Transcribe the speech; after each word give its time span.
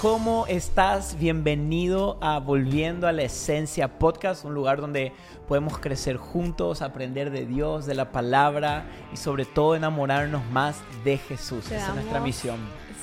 ¿cómo 0.00 0.46
estás? 0.46 1.18
Bienvenido 1.18 2.18
a 2.20 2.38
Volviendo 2.38 3.06
a 3.06 3.12
la 3.12 3.22
Esencia 3.22 3.98
Podcast, 3.98 4.44
un 4.44 4.54
lugar 4.54 4.80
donde 4.80 5.12
podemos 5.46 5.78
crecer 5.78 6.16
juntos, 6.16 6.82
aprender 6.82 7.30
de 7.30 7.46
Dios, 7.46 7.86
de 7.86 7.94
la 7.94 8.10
palabra 8.12 8.86
y 9.12 9.16
sobre 9.16 9.44
todo 9.44 9.74
enamorarnos 9.74 10.44
más 10.50 10.80
de 11.04 11.18
Jesús. 11.18 11.66
Esa 11.66 11.88
es 11.88 11.94
nuestra 11.94 12.20
misión. 12.20 12.58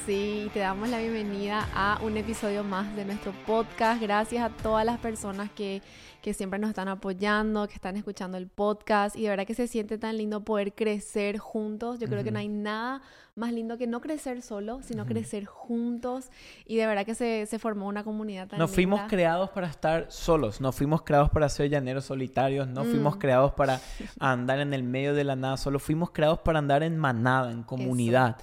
Sí, 0.06 0.52
te 0.54 0.60
damos 0.60 0.88
la 0.90 1.00
bienvenida 1.00 1.68
a 1.74 2.00
un 2.04 2.16
episodio 2.16 2.64
más 2.64 2.96
de 2.96 3.06
nuestro 3.06 3.34
podcast. 3.48 4.00
Gracias 4.00 4.44
a 4.44 4.56
todas 4.56 4.86
las 4.86 5.00
personas 5.00 5.50
que, 5.50 5.82
que 6.22 6.36
siempre 6.36 6.60
nos 6.60 6.70
están 6.70 6.88
apoyando, 6.90 7.68
que 7.68 7.74
están 7.74 7.98
escuchando 7.98 8.38
el 8.38 8.48
podcast 8.48 9.16
y 9.16 9.24
de 9.24 9.30
verdad 9.30 9.48
que 9.48 9.56
se 9.56 9.66
siente 9.68 9.98
tan 9.98 10.16
lindo 10.18 10.44
poder 10.44 10.74
crecer 10.74 11.40
juntos. 11.40 11.98
Yo 11.98 12.08
creo 12.08 12.24
que 12.24 12.30
no 12.30 12.38
hay 12.38 12.50
nada 12.50 13.02
más 13.34 13.52
lindo 13.52 13.78
que 13.78 13.86
no 13.86 14.00
crecer 14.00 14.42
solo, 14.42 14.82
sino 14.82 15.06
crecer 15.06 15.46
juntos. 15.46 16.30
Y 16.66 16.78
de 16.78 16.86
verdad 16.86 17.06
que 17.06 17.16
se, 17.16 17.46
se 17.48 17.60
formó 17.60 17.88
una 17.88 18.04
comunidad 18.04 18.48
tan 18.48 18.60
No 18.60 18.68
fuimos 18.68 19.02
creados 19.10 19.50
para 19.50 19.68
estar 19.68 20.06
solos, 20.10 20.62
no 20.62 20.72
fuimos 20.72 21.02
creados 21.02 21.30
para 21.32 21.50
ser 21.50 21.70
llaneros 21.70 22.06
solitarios, 22.06 22.68
no 22.68 22.84
fuimos 22.84 23.16
mm. 23.16 23.20
creados 23.20 23.54
para 23.54 23.82
andar 24.20 24.60
en 24.60 24.74
el 24.74 24.84
medio 24.84 25.14
de 25.16 25.24
la 25.24 25.36
nada, 25.36 25.58
solo 25.58 25.80
fuimos 25.80 26.12
creados 26.12 26.40
para 26.40 26.60
andar 26.60 26.84
en 26.84 26.98
manada, 26.98 27.52
en 27.52 27.64
comunidad. 27.64 28.38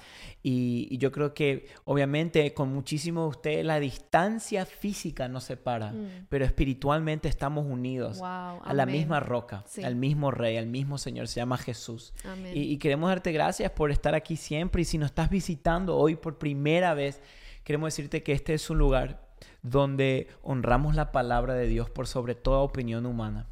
Y, 0.45 0.97
yo 0.97 1.11
creo 1.11 1.33
que 1.33 1.67
obviamente 1.85 2.53
con 2.53 2.71
muchísimo 2.73 3.23
de 3.23 3.27
ustedes 3.29 3.65
la 3.65 3.79
distancia 3.79 4.65
física 4.65 5.29
nos 5.29 5.45
separa, 5.45 5.93
mm. 5.93 6.27
pero 6.29 6.43
espiritualmente 6.43 7.29
estamos 7.29 7.65
unidos 7.65 8.19
a 8.21 8.73
la 8.73 8.85
misma 8.85 9.21
roca, 9.21 9.63
al 9.83 9.95
mismo 9.95 10.31
rey, 10.31 10.57
al 10.57 10.67
mismo 10.67 10.97
Señor, 10.97 11.29
se 11.29 11.39
llama 11.39 11.57
Jesús. 11.57 12.13
Y, 12.53 12.61
y, 12.63 12.77
queremos 12.77 13.09
darte 13.09 13.31
gracias 13.31 13.71
por 13.71 13.89
estar 13.89 14.15
aquí 14.15 14.35
siempre. 14.35 14.81
Y 14.81 14.85
si 14.85 14.97
nos 14.97 15.07
estás 15.07 15.29
visitando 15.29 15.95
hoy 15.95 16.17
por 16.17 16.37
primera 16.37 16.93
vez, 16.93 17.21
queremos 17.63 17.87
decirte 17.87 18.21
que 18.21 18.33
este 18.33 18.53
es 18.53 18.69
un 18.69 18.77
lugar 18.77 19.22
donde 19.61 20.27
honramos 20.41 20.95
la 20.95 21.11
palabra 21.11 21.53
de 21.53 21.67
Dios 21.67 21.89
por 21.89 22.07
sobre 22.07 22.35
toda 22.35 22.59
opinión 22.59 23.05
humana. 23.05 23.47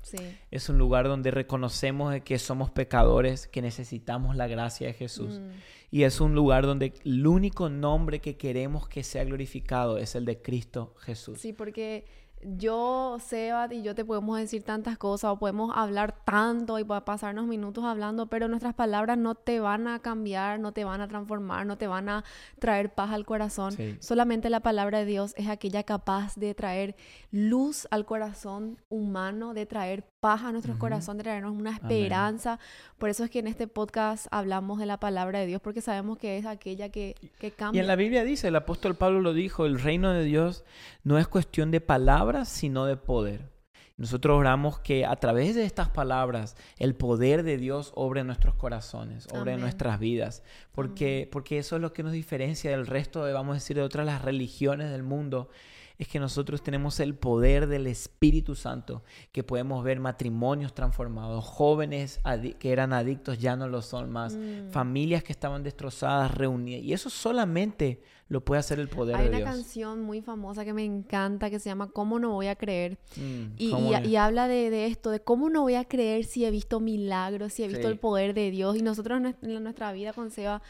Es 0.51 0.69
un 0.69 0.77
lugar 0.77 1.07
donde 1.07 1.31
reconocemos 1.31 2.13
que 2.21 2.39
somos 2.39 2.69
pecadores, 2.71 3.47
que 3.47 3.61
necesitamos 3.61 4.35
la 4.35 4.47
gracia 4.47 4.87
de 4.87 4.93
Jesús. 4.93 5.39
Mm. 5.39 5.49
Y 5.91 6.03
es 6.03 6.21
un 6.21 6.35
lugar 6.35 6.65
donde 6.65 6.93
el 7.03 7.27
único 7.27 7.69
nombre 7.69 8.19
que 8.19 8.37
queremos 8.37 8.87
que 8.87 9.03
sea 9.03 9.25
glorificado 9.25 9.97
es 9.97 10.15
el 10.15 10.25
de 10.25 10.41
Cristo 10.41 10.95
Jesús. 10.99 11.39
Sí, 11.39 11.51
porque 11.51 12.05
yo, 12.43 13.17
Seba 13.19 13.67
y 13.71 13.81
yo 13.81 13.95
te 13.95 14.05
podemos 14.05 14.37
decir 14.37 14.63
tantas 14.63 14.97
cosas 14.97 15.31
o 15.31 15.39
podemos 15.39 15.71
hablar 15.75 16.23
tanto 16.25 16.79
y 16.79 16.83
pasarnos 16.83 17.45
minutos 17.45 17.83
hablando, 17.83 18.27
pero 18.27 18.47
nuestras 18.47 18.73
palabras 18.73 19.17
no 19.17 19.35
te 19.35 19.59
van 19.59 19.87
a 19.87 19.99
cambiar, 19.99 20.59
no 20.59 20.71
te 20.71 20.83
van 20.83 21.01
a 21.01 21.07
transformar, 21.07 21.65
no 21.65 21.77
te 21.77 21.87
van 21.87 22.09
a 22.09 22.23
traer 22.59 22.93
paz 22.93 23.11
al 23.11 23.25
corazón. 23.25 23.75
Solamente 23.99 24.49
la 24.49 24.59
palabra 24.59 24.99
de 24.99 25.05
Dios 25.05 25.33
es 25.37 25.47
aquella 25.47 25.83
capaz 25.83 26.35
de 26.35 26.53
traer 26.53 26.95
luz 27.31 27.87
al 27.91 28.05
corazón 28.05 28.77
humano, 28.89 29.53
de 29.53 29.65
traer 29.65 30.10
paz 30.21 30.43
a 30.43 30.51
nuestro 30.51 30.77
corazón, 30.77 31.17
de 31.17 31.23
traernos 31.23 31.53
una 31.53 31.71
esperanza. 31.71 32.59
Por 32.99 33.09
eso 33.09 33.23
es 33.23 33.31
que 33.31 33.39
en 33.39 33.47
este 33.47 33.67
podcast 33.67 34.27
hablamos 34.29 34.79
de 34.79 34.85
la 34.85 34.99
palabra 34.99 35.39
de 35.39 35.47
Dios, 35.47 35.61
porque 35.61 35.81
sabemos 35.81 36.19
que 36.19 36.37
es 36.37 36.45
aquella 36.45 36.89
que, 36.89 37.15
que 37.39 37.49
cambia. 37.49 37.79
Y 37.79 37.81
en 37.81 37.87
la 37.87 37.95
Biblia 37.95 38.23
dice, 38.23 38.47
el 38.47 38.55
apóstol 38.55 38.95
Pablo 38.95 39.19
lo 39.19 39.33
dijo, 39.33 39.65
el 39.65 39.79
reino 39.79 40.13
de 40.13 40.23
Dios 40.23 40.63
no 41.03 41.17
es 41.17 41.27
cuestión 41.27 41.71
de 41.71 41.81
palabras, 41.81 42.49
sino 42.49 42.85
de 42.85 42.97
poder. 42.97 43.49
Nosotros 43.97 44.37
oramos 44.37 44.79
que 44.79 45.05
a 45.05 45.15
través 45.15 45.55
de 45.55 45.63
estas 45.63 45.89
palabras 45.89 46.55
el 46.77 46.95
poder 46.95 47.43
de 47.43 47.57
Dios 47.57 47.91
obre 47.95 48.21
en 48.21 48.27
nuestros 48.27 48.55
corazones, 48.55 49.27
obre 49.33 49.53
en 49.53 49.61
nuestras 49.61 49.99
vidas, 49.99 50.43
porque, 50.71 51.27
porque 51.31 51.57
eso 51.57 51.75
es 51.75 51.81
lo 51.81 51.93
que 51.93 52.03
nos 52.03 52.11
diferencia 52.11 52.71
del 52.71 52.87
resto 52.87 53.25
de, 53.25 53.33
vamos 53.33 53.51
a 53.51 53.53
decir, 53.55 53.75
de 53.75 53.83
otras 53.83 54.05
las 54.05 54.21
religiones 54.23 54.91
del 54.91 55.03
mundo, 55.03 55.49
es 56.01 56.07
que 56.07 56.19
nosotros 56.19 56.63
tenemos 56.63 56.99
el 56.99 57.13
poder 57.13 57.67
del 57.67 57.85
Espíritu 57.85 58.55
Santo, 58.55 59.03
que 59.31 59.43
podemos 59.43 59.83
ver 59.83 59.99
matrimonios 59.99 60.73
transformados, 60.73 61.45
jóvenes 61.45 62.19
que 62.57 62.71
eran 62.71 62.91
adictos 62.91 63.37
ya 63.37 63.55
no 63.55 63.67
lo 63.67 63.83
son 63.83 64.09
más, 64.09 64.33
mm. 64.35 64.71
familias 64.71 65.23
que 65.23 65.31
estaban 65.31 65.61
destrozadas 65.61 66.33
reunidas, 66.33 66.81
y 66.81 66.93
eso 66.93 67.11
solamente 67.11 68.01
lo 68.29 68.43
puede 68.43 68.61
hacer 68.61 68.79
el 68.79 68.87
poder 68.87 69.15
de 69.15 69.23
Dios. 69.25 69.35
Hay 69.35 69.41
una 69.43 69.51
canción 69.51 70.01
muy 70.01 70.21
famosa 70.21 70.65
que 70.65 70.73
me 70.73 70.83
encanta 70.83 71.51
que 71.51 71.59
se 71.59 71.69
llama 71.69 71.91
¿Cómo 71.91 72.17
no 72.17 72.31
voy 72.31 72.47
a 72.47 72.55
creer? 72.55 72.97
Mm, 73.17 73.57
y, 73.59 74.15
habla 74.15 74.47
de, 74.47 74.87
esto, 74.87 75.11
de 75.11 75.19
cómo 75.19 75.51
no 75.51 75.61
voy 75.61 75.75
a 75.75 75.85
creer 75.85 76.25
si 76.25 76.45
he 76.45 76.49
visto 76.49 76.79
milagros, 76.79 77.53
si 77.53 77.63
he 77.63 77.67
visto 77.67 77.87
el 77.87 77.99
poder 77.99 78.33
de 78.33 78.49
Dios. 78.49 78.75
Y 78.75 78.81
nosotros 78.81 79.21
en 79.43 79.63
nuestra 79.63 79.93
vida 79.93 80.13
con 80.13 80.31
Seba 80.31 80.63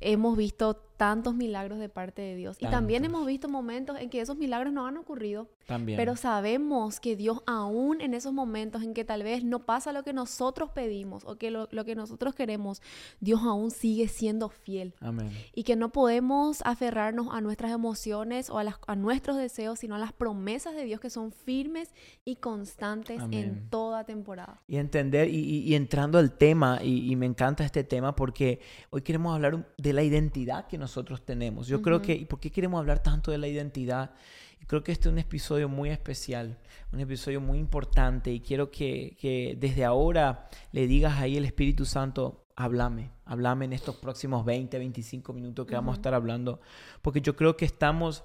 hemos 0.00 0.36
visto 0.36 0.74
tantos 1.04 1.34
milagros 1.34 1.78
de 1.80 1.90
parte 1.90 2.22
de 2.22 2.34
Dios. 2.34 2.56
Y 2.60 2.66
también 2.66 3.04
hemos 3.04 3.26
visto 3.26 3.46
momentos 3.46 4.00
en 4.00 4.08
que 4.08 4.22
esos 4.22 4.38
milagros 4.38 4.72
no 4.72 4.86
han 4.86 4.96
ocurrido. 4.96 5.50
También. 5.66 5.98
Pero 5.98 6.16
sabemos 6.16 6.98
que 6.98 7.14
Dios 7.14 7.42
aún 7.46 8.00
en 8.00 8.14
esos 8.14 8.32
momentos 8.32 8.82
en 8.82 8.94
que 8.94 9.04
tal 9.04 9.22
vez 9.22 9.44
no 9.44 9.66
pasa 9.66 9.92
lo 9.92 10.02
que 10.02 10.14
nosotros 10.14 10.70
pedimos 10.70 11.22
o 11.26 11.36
que 11.36 11.50
lo, 11.50 11.68
que 11.68 11.94
nosotros 11.94 12.34
queremos, 12.34 12.80
Dios 13.20 13.42
aún 13.42 13.70
sigue 13.70 14.08
siendo 14.08 14.48
fiel. 14.48 14.94
Amén. 15.00 15.30
Y 15.54 15.64
que 15.64 15.76
no 15.76 15.90
podemos 15.90 16.62
aferrarnos 16.64 17.28
a 17.30 17.42
nuestras 17.42 17.72
emociones 17.72 18.48
o 18.48 18.58
a, 18.58 18.64
las, 18.64 18.76
a 18.86 18.96
nuestros 18.96 19.36
deseos, 19.36 19.80
sino 19.80 19.96
a 19.96 19.98
las 19.98 20.14
promesas 20.14 20.74
de 20.74 20.86
Dios 20.86 21.00
que 21.00 21.10
son 21.10 21.32
firmes 21.32 21.92
y 22.24 22.36
constantes 22.36 23.20
en 23.30 23.68
toda 23.68 24.04
temporada. 24.04 24.62
Y 24.66 24.78
entender, 24.78 25.28
y, 25.28 25.74
entrando 25.74 26.16
al 26.16 26.38
tema, 26.38 26.78
y, 26.82 27.12
y 27.12 27.16
me 27.16 27.26
encanta 27.26 27.62
este 27.62 27.84
tema 27.84 28.16
porque 28.16 28.60
hoy 28.88 29.02
queremos 29.02 29.34
hablar 29.34 29.70
de 29.76 29.92
la 29.92 30.02
identidad 30.02 30.66
que 30.66 30.78
nosotros 30.78 30.93
tenemos. 31.02 31.66
Yo 31.66 31.82
creo 31.82 32.02
que, 32.02 32.14
¿y 32.14 32.24
por 32.24 32.40
qué 32.40 32.50
queremos 32.50 32.78
hablar 32.78 33.02
tanto 33.02 33.30
de 33.30 33.38
la 33.38 33.48
identidad? 33.48 34.12
Y 34.60 34.66
creo 34.66 34.84
que 34.84 34.92
este 34.92 35.08
es 35.08 35.12
un 35.12 35.18
episodio 35.18 35.68
muy 35.68 35.90
especial, 35.90 36.58
un 36.92 37.00
episodio 37.00 37.40
muy 37.40 37.58
importante 37.58 38.30
y 38.30 38.40
quiero 38.40 38.70
que, 38.70 39.16
que 39.20 39.56
desde 39.58 39.84
ahora 39.84 40.48
le 40.72 40.86
digas 40.86 41.20
ahí 41.20 41.36
el 41.36 41.44
Espíritu 41.44 41.84
Santo, 41.84 42.46
háblame, 42.56 43.10
háblame 43.24 43.64
en 43.64 43.72
estos 43.72 43.96
próximos 43.96 44.44
20, 44.44 44.78
25 44.78 45.32
minutos 45.32 45.66
que 45.66 45.74
vamos 45.74 45.94
a 45.94 45.96
estar 45.96 46.14
hablando, 46.14 46.60
porque 47.02 47.20
yo 47.20 47.34
creo 47.36 47.56
que 47.56 47.64
estamos 47.64 48.24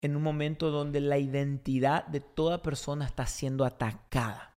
en 0.00 0.16
un 0.16 0.22
momento 0.22 0.70
donde 0.70 1.00
la 1.00 1.18
identidad 1.18 2.06
de 2.06 2.20
toda 2.20 2.62
persona 2.62 3.06
está 3.06 3.26
siendo 3.26 3.64
atacada. 3.64 4.54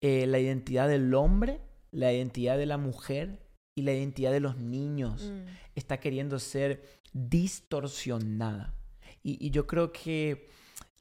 Eh, 0.00 0.28
la 0.28 0.38
identidad 0.38 0.88
del 0.88 1.12
hombre, 1.14 1.60
la 1.90 2.12
identidad 2.12 2.56
de 2.56 2.66
la 2.66 2.78
mujer, 2.78 3.40
y 3.78 3.82
la 3.82 3.92
identidad 3.92 4.32
de 4.32 4.40
los 4.40 4.56
niños 4.56 5.30
mm. 5.30 5.46
está 5.76 6.00
queriendo 6.00 6.40
ser 6.40 6.82
distorsionada. 7.12 8.74
Y, 9.22 9.50
yo 9.50 9.68
creo 9.68 9.92
que 9.92 10.48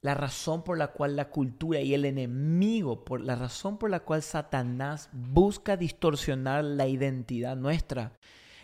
la 0.01 0.13
razón 0.13 0.63
por 0.63 0.77
la 0.77 0.89
cual 0.89 1.15
la 1.15 1.29
cultura 1.29 1.81
y 1.81 1.95
el 1.95 2.05
enemigo, 2.05 3.03
por 3.03 3.21
la 3.21 3.35
razón 3.35 3.79
por 3.79 3.89
la 3.89 4.01
cual 4.01 4.21
Satanás 4.21 5.09
busca 5.11 5.75
distorsionar 5.75 6.63
la 6.63 6.87
identidad 6.87 7.55
nuestra, 7.55 8.11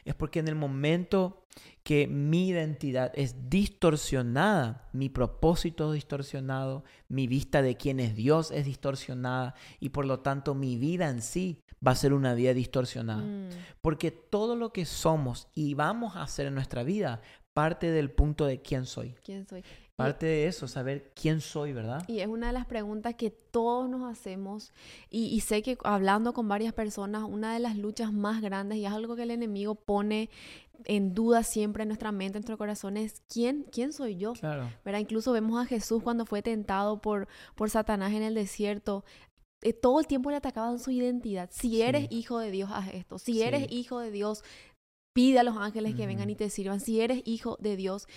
es 0.06 0.16
porque 0.16 0.40
en 0.40 0.48
el 0.48 0.56
momento 0.56 1.46
que 1.84 2.08
mi 2.08 2.48
identidad 2.48 3.12
es 3.16 3.50
distorsionada, 3.50 4.90
mi 4.94 5.10
propósito 5.10 5.90
es 5.90 5.96
distorsionado, 5.96 6.84
mi 7.10 7.28
vista 7.28 7.62
de 7.62 7.76
quién 7.76 8.00
es 8.00 8.16
Dios 8.16 8.52
es 8.52 8.66
distorsionada 8.66 9.54
y 9.80 9.90
por 9.90 10.06
lo 10.06 10.20
tanto 10.22 10.56
mi 10.56 10.78
vida 10.78 11.10
en 11.10 11.22
sí 11.22 11.62
va 11.86 11.92
a 11.92 11.96
ser 11.96 12.14
una 12.14 12.34
vida 12.34 12.54
distorsionada. 12.54 13.22
Mm. 13.22 13.50
Porque 13.82 14.12
todo 14.12 14.56
lo 14.56 14.72
que 14.72 14.86
somos 14.86 15.48
y 15.54 15.74
vamos 15.74 16.16
a 16.16 16.24
hacer 16.24 16.48
en 16.48 16.56
nuestra 16.56 16.84
vida 16.84 17.22
parte 17.54 17.92
del 17.92 18.10
punto 18.12 18.46
de 18.46 18.62
quién 18.62 18.86
soy. 18.86 19.16
¿Quién 19.24 19.48
soy? 19.48 19.64
Parte 19.96 20.26
de 20.26 20.48
eso, 20.48 20.68
saber 20.68 21.12
quién 21.14 21.40
soy, 21.40 21.72
¿verdad? 21.72 22.04
Y 22.08 22.20
es 22.20 22.28
una 22.28 22.48
de 22.48 22.54
las 22.54 22.66
preguntas 22.66 23.14
que 23.14 23.30
todos 23.30 23.88
nos 23.88 24.12
hacemos. 24.12 24.74
Y, 25.12 25.40
sé 25.42 25.62
que 25.62 25.78
hablando 25.84 26.34
con 26.34 26.48
varias 26.48 26.74
personas, 26.74 27.24
una 27.24 27.54
de 27.54 27.60
las 27.60 27.78
luchas 27.78 28.12
más 28.12 28.42
grandes, 28.42 28.80
y 28.80 28.88
es 28.88 28.92
algo 28.92 29.16
que 29.16 29.24
el 29.24 29.32
enemigo 29.32 29.76
pone 29.76 30.32
en 30.86 31.14
duda 31.14 31.44
siempre 31.44 31.84
en 31.84 31.90
nuestra 31.90 32.12
mente, 32.12 32.38
en 32.38 32.42
nuestro 32.42 32.58
corazón, 32.58 32.98
es 32.98 33.22
quién, 33.28 33.68
quién 33.72 33.94
soy 33.94 34.18
yo. 34.18 34.34
Claro. 34.34 34.68
¿verdad? 34.84 35.00
Incluso 35.00 35.32
vemos 35.32 35.62
a 35.62 35.68
Jesús 35.68 36.02
cuando 36.02 36.26
fue 36.26 36.42
tentado 36.42 37.00
por, 37.00 37.28
por 37.54 37.70
Satanás 37.70 38.14
en 38.14 38.24
el 38.24 38.34
desierto. 38.34 39.06
Eh, 39.62 39.74
todo 39.74 40.00
el 40.00 40.08
tiempo 40.08 40.32
le 40.32 40.38
atacaban 40.38 40.80
su 40.80 40.90
identidad. 40.90 41.50
Si 41.54 41.84
eres 41.84 42.08
hijo 42.10 42.40
de 42.40 42.50
Dios, 42.50 42.70
haz 42.74 42.94
esto. 42.94 43.20
Si 43.20 43.44
eres 43.44 43.72
hijo 43.72 44.00
de 44.00 44.10
Dios, 44.10 44.44
Pide 45.14 45.38
a 45.38 45.44
los 45.44 45.56
ángeles 45.58 45.94
que 45.94 46.08
vengan 46.08 46.30
y 46.32 46.36
te 46.36 46.50
sirvan 46.50 46.80
si 46.80 47.00
eres 47.00 47.22
hijo 47.26 47.56
de 47.62 47.76
Dios. 47.76 48.08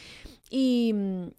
Y, 0.48 0.94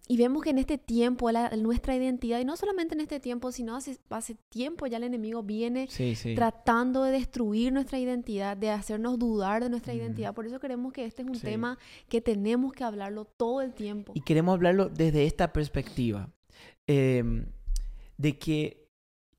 vemos 0.08 0.42
que 0.42 0.50
en 0.50 0.58
este 0.58 0.78
tiempo 0.78 1.30
nuestra 1.58 1.96
identidad, 1.96 2.38
y 2.38 2.44
no 2.44 2.56
solamente 2.56 2.94
en 2.94 3.00
este 3.00 3.18
tiempo, 3.18 3.50
sino 3.50 3.74
hace, 3.74 3.98
hace 4.10 4.36
tiempo 4.50 4.86
ya 4.86 4.98
el 4.98 5.04
enemigo 5.04 5.42
viene 5.42 5.88
tratando 6.36 7.02
de 7.02 7.12
destruir 7.12 7.72
nuestra 7.72 7.98
identidad, 7.98 8.56
de 8.56 8.70
hacernos 8.70 9.18
dudar 9.18 9.62
de 9.62 9.70
nuestra 9.70 9.94
identidad. 9.94 10.34
Por 10.34 10.46
eso 10.46 10.60
queremos 10.60 10.92
que 10.92 11.04
este 11.04 11.22
es 11.22 11.28
un 11.28 11.40
tema 11.40 11.78
que 12.08 12.20
tenemos 12.20 12.72
que 12.72 12.84
hablarlo 12.84 13.24
todo 13.24 13.60
el 13.60 13.72
tiempo. 13.72 14.12
Y 14.14 14.20
queremos 14.20 14.54
hablarlo 14.54 14.88
desde 14.88 15.26
esta 15.26 15.52
perspectiva, 15.52 16.30
em, 16.86 17.46
de 18.16 18.38
que 18.38 18.88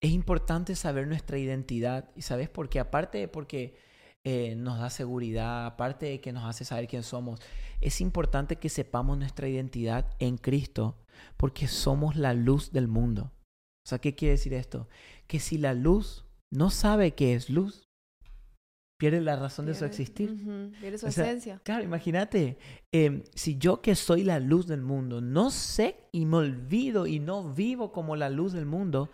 es 0.02 0.12
importante 0.12 0.76
saber 0.76 1.08
nuestra 1.08 1.38
identidad. 1.38 2.10
¿Y 2.16 2.24
sabes 2.24 2.50
por 2.50 2.70
qué? 2.70 2.80
Aparte 2.80 3.18
de 3.18 3.28
porque 3.28 3.76
eh, 4.26 4.56
nos 4.56 4.80
da 4.80 4.90
seguridad, 4.90 5.66
aparte 5.66 6.08
de 6.08 6.22
que 6.22 6.34
nos 6.34 6.44
hace 6.44 6.66
saber 6.66 6.88
quién 6.88 7.04
somos, 7.04 7.40
es 7.82 8.02
importante 8.02 8.58
que 8.58 8.70
sepamos 8.70 9.18
nuestra 9.18 9.48
identidad 9.48 10.14
en 10.20 10.38
Cristo 10.38 10.98
porque 11.38 11.68
somos 11.68 12.16
la 12.16 12.34
luz 12.34 12.72
del 12.72 12.88
mundo. 12.88 13.32
O 13.86 13.90
sea, 13.90 14.00
¿qué 14.00 14.16
quiere 14.16 14.34
decir 14.34 14.54
esto? 14.54 14.88
Que 15.28 15.40
si 15.40 15.58
la 15.58 15.74
luz 15.74 16.26
no 16.52 16.70
sabe 16.70 17.12
qué 17.12 17.34
es 17.34 17.50
luz, 17.50 17.90
pierde 19.00 19.22
la 19.22 19.38
razón 19.38 19.66
de 19.66 19.74
su 19.74 19.86
existir. 19.86 20.36
Pierde 20.82 20.98
su 20.98 21.08
esencia. 21.08 21.62
Claro, 21.64 21.84
imagínate, 21.84 22.58
em, 22.92 23.24
si 23.34 23.58
yo 23.58 23.82
que 23.82 23.96
soy 23.96 24.24
la 24.24 24.40
luz 24.40 24.68
del 24.68 24.82
mundo, 24.82 25.22
no 25.22 25.50
sé 25.50 25.96
y 26.12 26.26
me 26.26 26.38
olvido 26.38 27.08
y 27.08 27.20
no 27.20 27.54
vivo 27.54 27.92
como 27.94 28.18
la 28.18 28.30
luz 28.30 28.52
del 28.52 28.66
mundo, 28.66 29.10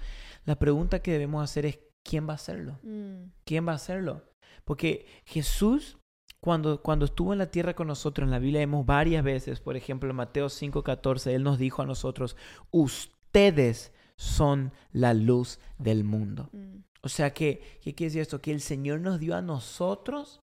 la 0.46 0.58
pregunta 0.58 1.02
que 1.02 1.12
debemos 1.12 1.44
hacer 1.44 1.68
es, 1.68 1.80
¿quién 2.06 2.28
va 2.28 2.34
a 2.34 2.36
hacerlo? 2.36 2.80
Mm. 2.84 3.32
¿Quién 3.44 3.68
va 3.68 3.74
a 3.74 3.76
hacerlo? 3.76 4.24
Porque 4.64 5.06
Jesús, 5.26 5.98
cuando, 6.40 6.82
cuando 6.82 7.06
estuvo 7.06 7.34
en 7.34 7.40
la 7.40 7.52
tierra 7.52 7.74
con 7.74 7.88
nosotros, 7.88 8.26
en 8.26 8.32
la 8.32 8.40
Biblia 8.40 8.62
vemos 8.62 8.86
varias 8.86 9.24
veces, 9.24 9.60
por 9.60 9.76
ejemplo, 9.76 10.10
en 10.10 10.16
Mateo 10.16 10.48
5:14, 10.48 11.34
Él 11.34 11.44
nos 11.44 11.58
dijo 11.58 11.82
a 11.82 11.86
nosotros, 11.86 12.38
ustedes 12.72 13.92
son 14.16 14.72
la 14.94 15.14
luz 15.14 15.60
del 15.78 16.04
mundo. 16.04 16.50
Mm. 16.54 16.78
O 17.02 17.10
sea 17.10 17.34
que, 17.34 17.80
¿qué 17.82 17.94
quiere 17.94 18.10
decir 18.10 18.22
esto? 18.22 18.42
Que 18.42 18.52
el 18.52 18.62
Señor 18.62 19.02
nos 19.02 19.20
dio 19.20 19.36
a 19.36 19.42
nosotros 19.42 20.40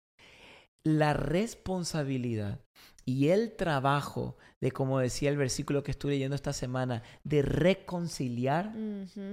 la 0.84 1.14
responsabilidad 1.14 2.60
y 3.06 3.30
el 3.30 3.56
trabajo 3.56 4.38
de, 4.60 4.72
como 4.72 5.00
decía 5.00 5.30
el 5.30 5.38
versículo 5.38 5.84
que 5.84 5.92
estuve 5.92 6.14
leyendo 6.14 6.36
esta 6.36 6.54
semana, 6.54 7.02
de 7.24 7.42
reconciliar 7.42 8.74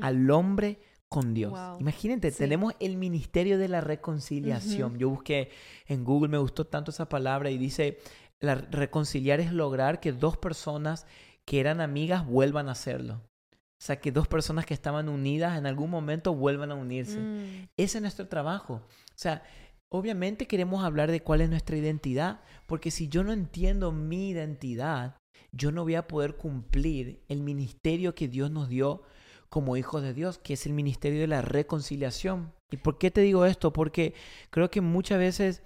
al 0.00 0.30
hombre 0.30 0.78
con 1.08 1.32
Dios. 1.34 1.58
Imagínate, 1.80 2.30
tenemos 2.30 2.74
el 2.80 2.96
ministerio 2.96 3.58
de 3.58 3.68
la 3.68 3.80
reconciliación. 3.80 4.98
Yo 4.98 5.08
busqué 5.08 5.50
en 5.86 6.04
Google, 6.04 6.28
me 6.28 6.38
gustó 6.38 6.66
tanto 6.66 6.90
esa 6.90 7.08
palabra 7.08 7.50
y 7.50 7.58
dice, 7.58 7.98
la, 8.40 8.54
reconciliar 8.56 9.40
es 9.40 9.52
lograr 9.52 10.00
que 10.00 10.12
dos 10.12 10.36
personas 10.36 11.06
que 11.44 11.60
eran 11.60 11.80
amigas 11.80 12.26
vuelvan 12.26 12.68
a 12.68 12.72
hacerlo. 12.72 13.22
O 13.54 13.80
sea, 13.80 14.00
que 14.00 14.12
dos 14.12 14.28
personas 14.28 14.66
que 14.66 14.74
estaban 14.74 15.08
unidas 15.08 15.56
en 15.56 15.64
algún 15.64 15.88
momento 15.88 16.34
vuelvan 16.34 16.72
a 16.72 16.74
unirse. 16.74 17.18
Mm. 17.18 17.68
Ese 17.76 17.98
es 17.98 18.02
nuestro 18.02 18.26
trabajo. 18.28 18.74
O 18.74 19.14
sea, 19.14 19.42
obviamente 19.88 20.46
queremos 20.46 20.84
hablar 20.84 21.10
de 21.10 21.22
cuál 21.22 21.40
es 21.40 21.48
nuestra 21.48 21.76
identidad, 21.76 22.40
porque 22.66 22.90
si 22.90 23.08
yo 23.08 23.22
no 23.22 23.32
entiendo 23.32 23.92
mi 23.92 24.30
identidad, 24.30 25.16
yo 25.52 25.72
no 25.72 25.84
voy 25.84 25.94
a 25.94 26.06
poder 26.06 26.36
cumplir 26.36 27.22
el 27.28 27.40
ministerio 27.40 28.14
que 28.14 28.28
Dios 28.28 28.50
nos 28.50 28.68
dio 28.68 29.04
como 29.48 29.76
hijos 29.76 30.02
de 30.02 30.14
Dios, 30.14 30.38
que 30.38 30.54
es 30.54 30.66
el 30.66 30.72
ministerio 30.72 31.20
de 31.20 31.26
la 31.26 31.42
reconciliación. 31.42 32.52
¿Y 32.70 32.76
por 32.76 32.98
qué 32.98 33.10
te 33.10 33.22
digo 33.22 33.46
esto? 33.46 33.72
Porque 33.72 34.14
creo 34.50 34.70
que 34.70 34.80
muchas 34.80 35.18
veces 35.18 35.62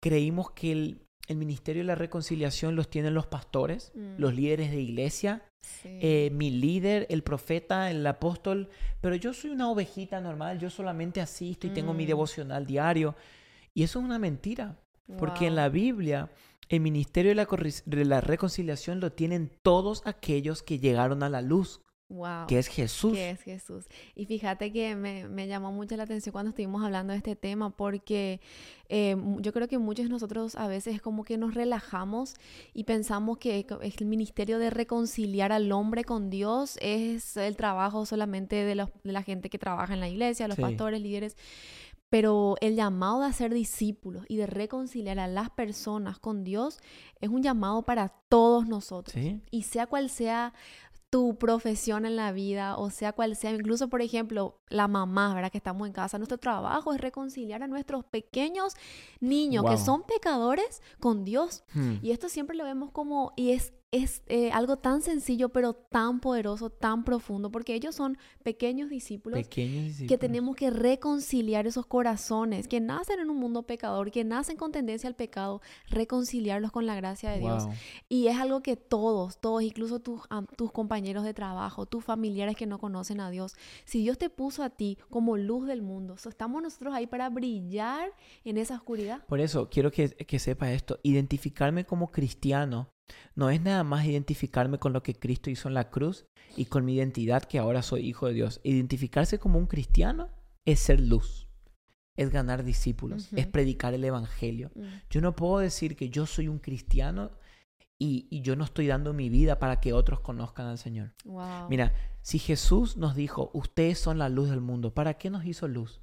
creímos 0.00 0.50
que 0.52 0.72
el, 0.72 1.06
ministerio 1.28 1.82
de 1.82 1.86
la 1.86 1.94
reconciliación 1.94 2.74
los 2.74 2.90
tienen 2.90 3.14
los 3.14 3.28
pastores, 3.28 3.92
mm. 3.94 4.14
los 4.18 4.34
líderes 4.34 4.72
de 4.72 4.80
iglesia, 4.80 5.44
eh, 5.84 6.30
mi 6.32 6.50
líder, 6.50 7.06
el 7.08 7.22
profeta, 7.22 7.88
el 7.88 8.04
apóstol, 8.04 8.68
pero 9.00 9.14
yo 9.14 9.32
soy 9.32 9.50
una 9.50 9.70
ovejita 9.70 10.20
normal, 10.20 10.58
yo 10.58 10.70
solamente 10.70 11.20
asisto 11.20 11.68
y 11.68 11.70
tengo 11.70 11.94
mi 11.94 12.02
mm. 12.02 12.08
devocional 12.08 12.66
diario. 12.66 13.14
Y 13.74 13.84
eso 13.84 14.00
es 14.00 14.04
una 14.04 14.18
mentira, 14.18 14.76
porque 15.18 15.46
en 15.46 15.54
la 15.54 15.68
Biblia 15.68 16.30
el 16.70 16.80
ministerio 16.80 17.30
de 17.30 17.34
la, 17.34 17.48
de 17.84 18.04
la 18.04 18.20
reconciliación 18.20 19.00
lo 19.00 19.12
tienen 19.12 19.52
todos 19.62 20.02
aquellos 20.06 20.62
que 20.62 20.78
llegaron 20.78 21.22
a 21.22 21.28
la 21.28 21.42
luz, 21.42 21.80
Wow. 22.10 22.48
Que 22.48 22.58
es 22.58 22.66
Jesús. 22.66 23.12
Que 23.12 23.30
es 23.30 23.42
Jesús. 23.42 23.86
Y 24.16 24.26
fíjate 24.26 24.72
que 24.72 24.96
me, 24.96 25.28
me, 25.28 25.46
llamó 25.46 25.70
mucho 25.70 25.96
la 25.96 26.02
atención 26.02 26.32
cuando 26.32 26.50
estuvimos 26.50 26.84
hablando 26.84 27.12
de 27.12 27.18
este 27.18 27.36
tema, 27.36 27.70
porque 27.70 28.40
eh, 28.88 29.16
yo 29.38 29.52
creo 29.52 29.68
que 29.68 29.78
muchos 29.78 30.06
de 30.06 30.10
nosotros 30.10 30.56
a 30.56 30.66
veces 30.66 31.00
como 31.00 31.22
que 31.22 31.38
nos 31.38 31.54
relajamos 31.54 32.34
y 32.74 32.82
pensamos 32.82 33.38
que 33.38 33.64
el 33.80 34.06
ministerio 34.06 34.58
de 34.58 34.70
reconciliar 34.70 35.52
al 35.52 35.70
hombre 35.70 36.02
con 36.02 36.30
Dios 36.30 36.78
es 36.82 37.36
el 37.36 37.56
trabajo 37.56 38.04
solamente 38.04 38.56
de, 38.56 38.74
los, 38.74 38.88
de 39.04 39.12
la 39.12 39.22
gente 39.22 39.48
que 39.48 39.58
trabaja 39.58 39.94
en 39.94 40.00
la 40.00 40.08
iglesia, 40.08 40.48
los 40.48 40.58
pastores, 40.58 41.00
líderes. 41.00 41.36
Pero 42.08 42.56
el 42.60 42.74
llamado 42.74 43.22
de 43.22 43.32
ser 43.32 43.54
discípulos 43.54 44.24
y 44.26 44.36
de 44.36 44.48
reconciliar 44.48 45.20
a 45.20 45.28
las 45.28 45.48
personas 45.50 46.18
con 46.18 46.42
Dios 46.42 46.80
es 47.20 47.28
un 47.28 47.40
llamado 47.40 47.82
para 47.82 48.08
todos 48.08 48.66
nosotros. 48.66 49.16
Y 49.52 49.62
sea 49.62 49.86
cual 49.86 50.10
sea 50.10 50.52
tu 51.10 51.36
profesión 51.36 52.06
en 52.06 52.14
la 52.14 52.30
vida, 52.30 52.76
o 52.76 52.90
sea 52.90 53.12
cual 53.12 53.34
sea, 53.34 53.50
incluso 53.50 53.88
por 53.88 54.00
ejemplo, 54.00 54.60
la 54.68 54.86
mamá, 54.86 55.34
¿verdad? 55.34 55.50
Que 55.50 55.58
estamos 55.58 55.86
en 55.88 55.92
casa, 55.92 56.18
nuestro 56.18 56.38
trabajo 56.38 56.92
es 56.92 57.00
reconciliar 57.00 57.64
a 57.64 57.66
nuestros 57.66 58.04
pequeños 58.04 58.74
niños 59.18 59.64
que 59.68 59.76
son 59.76 60.04
pecadores 60.04 60.80
con 61.00 61.24
Dios. 61.24 61.64
Hmm. 61.74 61.96
Y 62.00 62.12
esto 62.12 62.28
siempre 62.28 62.56
lo 62.56 62.64
vemos 62.64 62.92
como, 62.92 63.32
y 63.36 63.50
es 63.50 63.72
es 63.92 64.22
eh, 64.26 64.52
algo 64.52 64.76
tan 64.76 65.02
sencillo, 65.02 65.48
pero 65.48 65.74
tan 65.74 66.20
poderoso, 66.20 66.70
tan 66.70 67.04
profundo, 67.04 67.50
porque 67.50 67.74
ellos 67.74 67.94
son 67.94 68.18
pequeños 68.44 68.88
discípulos, 68.88 69.48
que 69.48 70.18
tenemos 70.18 70.54
que 70.54 70.70
reconciliar 70.70 71.66
esos 71.66 71.86
corazones 71.86 72.68
que 72.68 72.80
nacen 72.80 73.18
en 73.18 73.30
un 73.30 73.38
mundo 73.38 73.64
pecador, 73.64 74.12
que 74.12 74.22
nacen 74.22 74.56
con 74.56 74.70
tendencia 74.70 75.08
al 75.08 75.16
pecado, 75.16 75.60
reconciliarlos 75.88 76.70
con 76.70 76.86
la 76.86 76.94
gracia 76.94 77.30
de 77.30 77.40
Dios. 77.40 77.66
Y 78.08 78.28
es 78.28 78.36
algo 78.36 78.62
que 78.62 78.76
todos, 78.76 79.40
todos, 79.40 79.62
incluso 79.62 79.98
tus, 79.98 80.22
tus 80.56 80.70
compañeros 80.70 81.24
de 81.24 81.34
trabajo, 81.34 81.86
tus 81.86 82.04
familiares 82.04 82.56
que 82.56 82.66
no 82.66 82.78
conocen 82.78 83.20
a 83.20 83.30
Dios, 83.30 83.54
si 83.84 84.02
Dios 84.02 84.18
te 84.18 84.30
puso 84.30 84.62
a 84.62 84.70
ti 84.70 84.98
como 85.08 85.36
luz 85.36 85.66
del 85.66 85.82
mundo, 85.82 86.14
estamos 86.14 86.62
nosotros 86.62 86.94
ahí 86.94 87.08
para 87.08 87.28
brillar 87.28 88.12
en 88.44 88.56
esa 88.56 88.76
oscuridad. 88.76 89.24
Por 89.26 89.40
eso 89.40 89.68
quiero 89.68 89.90
que, 89.90 90.10
que 90.10 90.38
sepa 90.38 90.72
esto, 90.72 91.00
identificarme 91.02 91.84
como 91.84 92.12
cristiano 92.12 92.88
no 93.34 93.50
es 93.50 93.60
nada 93.60 93.84
más 93.84 94.04
identificarme 94.06 94.78
con 94.78 94.92
lo 94.92 95.02
que 95.02 95.14
Cristo 95.14 95.50
hizo 95.50 95.68
en 95.68 95.74
la 95.74 95.90
cruz 95.90 96.26
y 96.56 96.66
con 96.66 96.84
mi 96.84 96.94
identidad 96.94 97.44
que 97.44 97.58
ahora 97.58 97.82
soy 97.82 98.06
hijo 98.06 98.26
de 98.26 98.34
Dios. 98.34 98.60
Identificarse 98.64 99.38
como 99.38 99.58
un 99.58 99.66
cristiano 99.66 100.28
es 100.64 100.80
ser 100.80 101.00
luz, 101.00 101.48
es 102.16 102.30
ganar 102.30 102.64
discípulos, 102.64 103.32
es 103.32 103.46
predicar 103.46 103.94
el 103.94 104.04
Evangelio. 104.04 104.70
Mm. 104.74 104.84
Yo 105.10 105.20
no 105.20 105.34
puedo 105.34 105.58
decir 105.58 105.96
que 105.96 106.10
yo 106.10 106.26
soy 106.26 106.48
un 106.48 106.58
cristiano 106.58 107.30
y, 108.02 108.40
yo 108.40 108.56
no 108.56 108.64
estoy 108.64 108.86
dando 108.86 109.12
mi 109.12 109.28
vida 109.28 109.58
para 109.58 109.78
que 109.78 109.92
otros 109.92 110.20
conozcan 110.20 110.66
al 110.66 110.78
Señor. 110.78 111.12
Mira, 111.68 111.92
si 112.22 112.38
Jesús 112.38 112.96
nos 112.96 113.14
dijo, 113.14 113.50
ustedes 113.52 113.98
son 113.98 114.18
la 114.18 114.30
luz 114.30 114.48
del 114.48 114.62
mundo, 114.62 114.94
¿para 114.94 115.14
qué 115.14 115.28
nos 115.28 115.44
hizo 115.44 115.68
luz? 115.68 116.00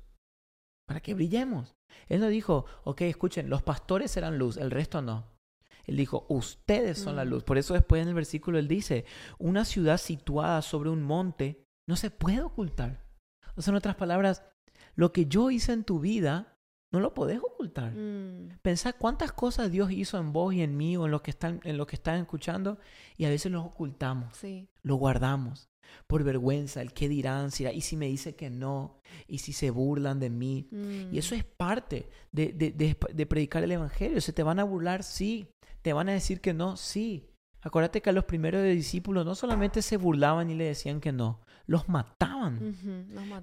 Para 0.85 0.99
que 0.99 1.15
brillemos. 1.15 1.75
Él 2.07 2.21
nos 2.21 2.29
dijo, 2.29 2.65
ok, 2.83 3.01
escuchen, 3.01 3.49
los 3.49 3.63
pastores 3.63 4.15
eran 4.15 4.37
luz, 4.37 4.57
el 4.57 4.69
resto 4.69 5.01
no. 5.01 5.25
Él 5.87 5.95
dijo, 5.97 6.25
ustedes 6.29 6.99
son 6.99 7.15
la 7.15 7.25
mm. 7.25 7.29
luz. 7.29 7.43
Por 7.43 7.57
eso 7.57 7.73
después 7.73 8.01
en 8.01 8.09
el 8.09 8.13
versículo 8.13 8.59
él 8.59 8.67
dice, 8.67 9.05
una 9.39 9.65
ciudad 9.65 9.97
situada 9.97 10.61
sobre 10.61 10.89
un 10.89 11.01
monte 11.01 11.63
no 11.87 11.95
se 11.95 12.11
puede 12.11 12.41
ocultar. 12.41 13.05
O 13.55 13.61
sea, 13.61 13.71
en 13.71 13.77
otras 13.77 13.95
palabras, 13.95 14.43
lo 14.95 15.13
que 15.13 15.25
yo 15.25 15.49
hice 15.49 15.71
en 15.71 15.85
tu 15.85 15.99
vida, 15.99 16.56
no 16.91 16.99
lo 16.99 17.13
podés 17.13 17.39
ocultar. 17.39 17.93
Mm. 17.93 18.59
Pensá 18.61 18.93
cuántas 18.93 19.31
cosas 19.31 19.71
Dios 19.71 19.91
hizo 19.91 20.17
en 20.17 20.33
vos 20.33 20.53
y 20.53 20.61
en 20.61 20.77
mí 20.77 20.97
o 20.97 21.05
en 21.05 21.11
lo 21.11 21.21
que 21.21 21.31
están, 21.31 21.59
en 21.63 21.77
lo 21.77 21.87
que 21.87 21.95
están 21.95 22.19
escuchando 22.19 22.79
y 23.17 23.25
a 23.25 23.29
veces 23.29 23.51
los 23.51 23.65
ocultamos, 23.65 24.35
sí. 24.37 24.69
lo 24.83 24.95
guardamos 24.95 25.69
por 26.05 26.23
vergüenza, 26.23 26.81
el 26.81 26.91
qué 26.91 27.07
dirán, 27.07 27.49
si, 27.49 27.65
y 27.65 27.79
si 27.79 27.95
me 27.95 28.07
dice 28.07 28.35
que 28.35 28.49
no, 28.49 28.99
y 29.25 29.37
si 29.37 29.53
se 29.53 29.69
burlan 29.69 30.19
de 30.19 30.29
mí. 30.29 30.67
Y 31.11 31.17
eso 31.17 31.33
mm. 31.33 31.37
es 31.37 31.43
parte 31.45 32.09
de, 32.33 32.51
de, 32.51 32.71
de, 32.71 33.25
predicar 33.25 33.63
el 33.63 33.71
Evangelio. 33.71 34.19
Se 34.19 34.33
te 34.33 34.43
van 34.43 34.59
a 34.59 34.65
burlar, 34.65 35.03
sí, 35.03 35.47
¿Te 35.87 35.93
van 35.93 36.09
a 36.09 36.11
decir 36.11 36.41
que 36.41 36.53
no? 36.53 36.75
Sí. 36.75 37.29
Acuérdate 37.61 38.01
que 38.01 38.09
a 38.09 38.13
los 38.13 38.25
primeros 38.25 38.61
discípulos 38.63 39.25
no 39.25 39.35
solamente 39.35 39.81
se 39.81 39.95
burlaban 39.95 40.49
y 40.49 40.53
le 40.53 40.65
decían 40.65 40.99
que 40.99 41.13
no, 41.13 41.39
los 41.65 41.87
mataban. 41.87 42.75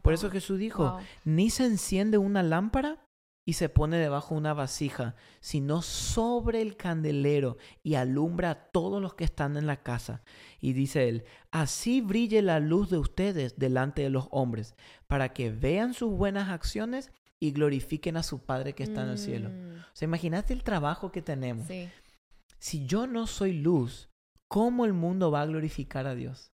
Por 0.02 0.12
eso 0.12 0.30
Jesús 0.30 0.58
dijo, 0.58 0.98
ni 1.24 1.48
se 1.48 1.64
enciende 1.64 2.18
una 2.18 2.42
lámpara 2.42 3.03
y 3.44 3.54
se 3.54 3.68
pone 3.68 3.98
debajo 3.98 4.34
de 4.34 4.40
una 4.40 4.54
vasija, 4.54 5.14
sino 5.40 5.82
sobre 5.82 6.62
el 6.62 6.76
candelero 6.76 7.58
y 7.82 7.94
alumbra 7.94 8.50
a 8.50 8.54
todos 8.54 9.02
los 9.02 9.14
que 9.14 9.24
están 9.24 9.56
en 9.56 9.66
la 9.66 9.82
casa. 9.82 10.22
Y 10.60 10.72
dice 10.72 11.08
él, 11.08 11.24
así 11.50 12.00
brille 12.00 12.40
la 12.42 12.60
luz 12.60 12.90
de 12.90 12.98
ustedes 12.98 13.58
delante 13.58 14.02
de 14.02 14.10
los 14.10 14.28
hombres, 14.30 14.74
para 15.06 15.32
que 15.32 15.50
vean 15.50 15.94
sus 15.94 16.10
buenas 16.10 16.48
acciones 16.48 17.10
y 17.38 17.52
glorifiquen 17.52 18.16
a 18.16 18.22
su 18.22 18.38
Padre 18.44 18.74
que 18.74 18.84
está 18.84 19.02
en 19.02 19.10
el 19.10 19.18
cielo. 19.18 19.50
Mm. 19.50 19.80
O 19.80 19.96
sea, 19.96 20.06
imagínate 20.06 20.52
el 20.52 20.62
trabajo 20.62 21.12
que 21.12 21.20
tenemos. 21.20 21.66
Sí 21.66 21.88
si 22.64 22.86
yo 22.86 23.06
no 23.06 23.26
soy 23.26 23.52
luz, 23.52 24.08
¿cómo 24.48 24.86
el 24.86 24.94
mundo 24.94 25.30
va 25.30 25.42
a 25.42 25.46
glorificar 25.46 26.06
a 26.06 26.14
Dios? 26.14 26.50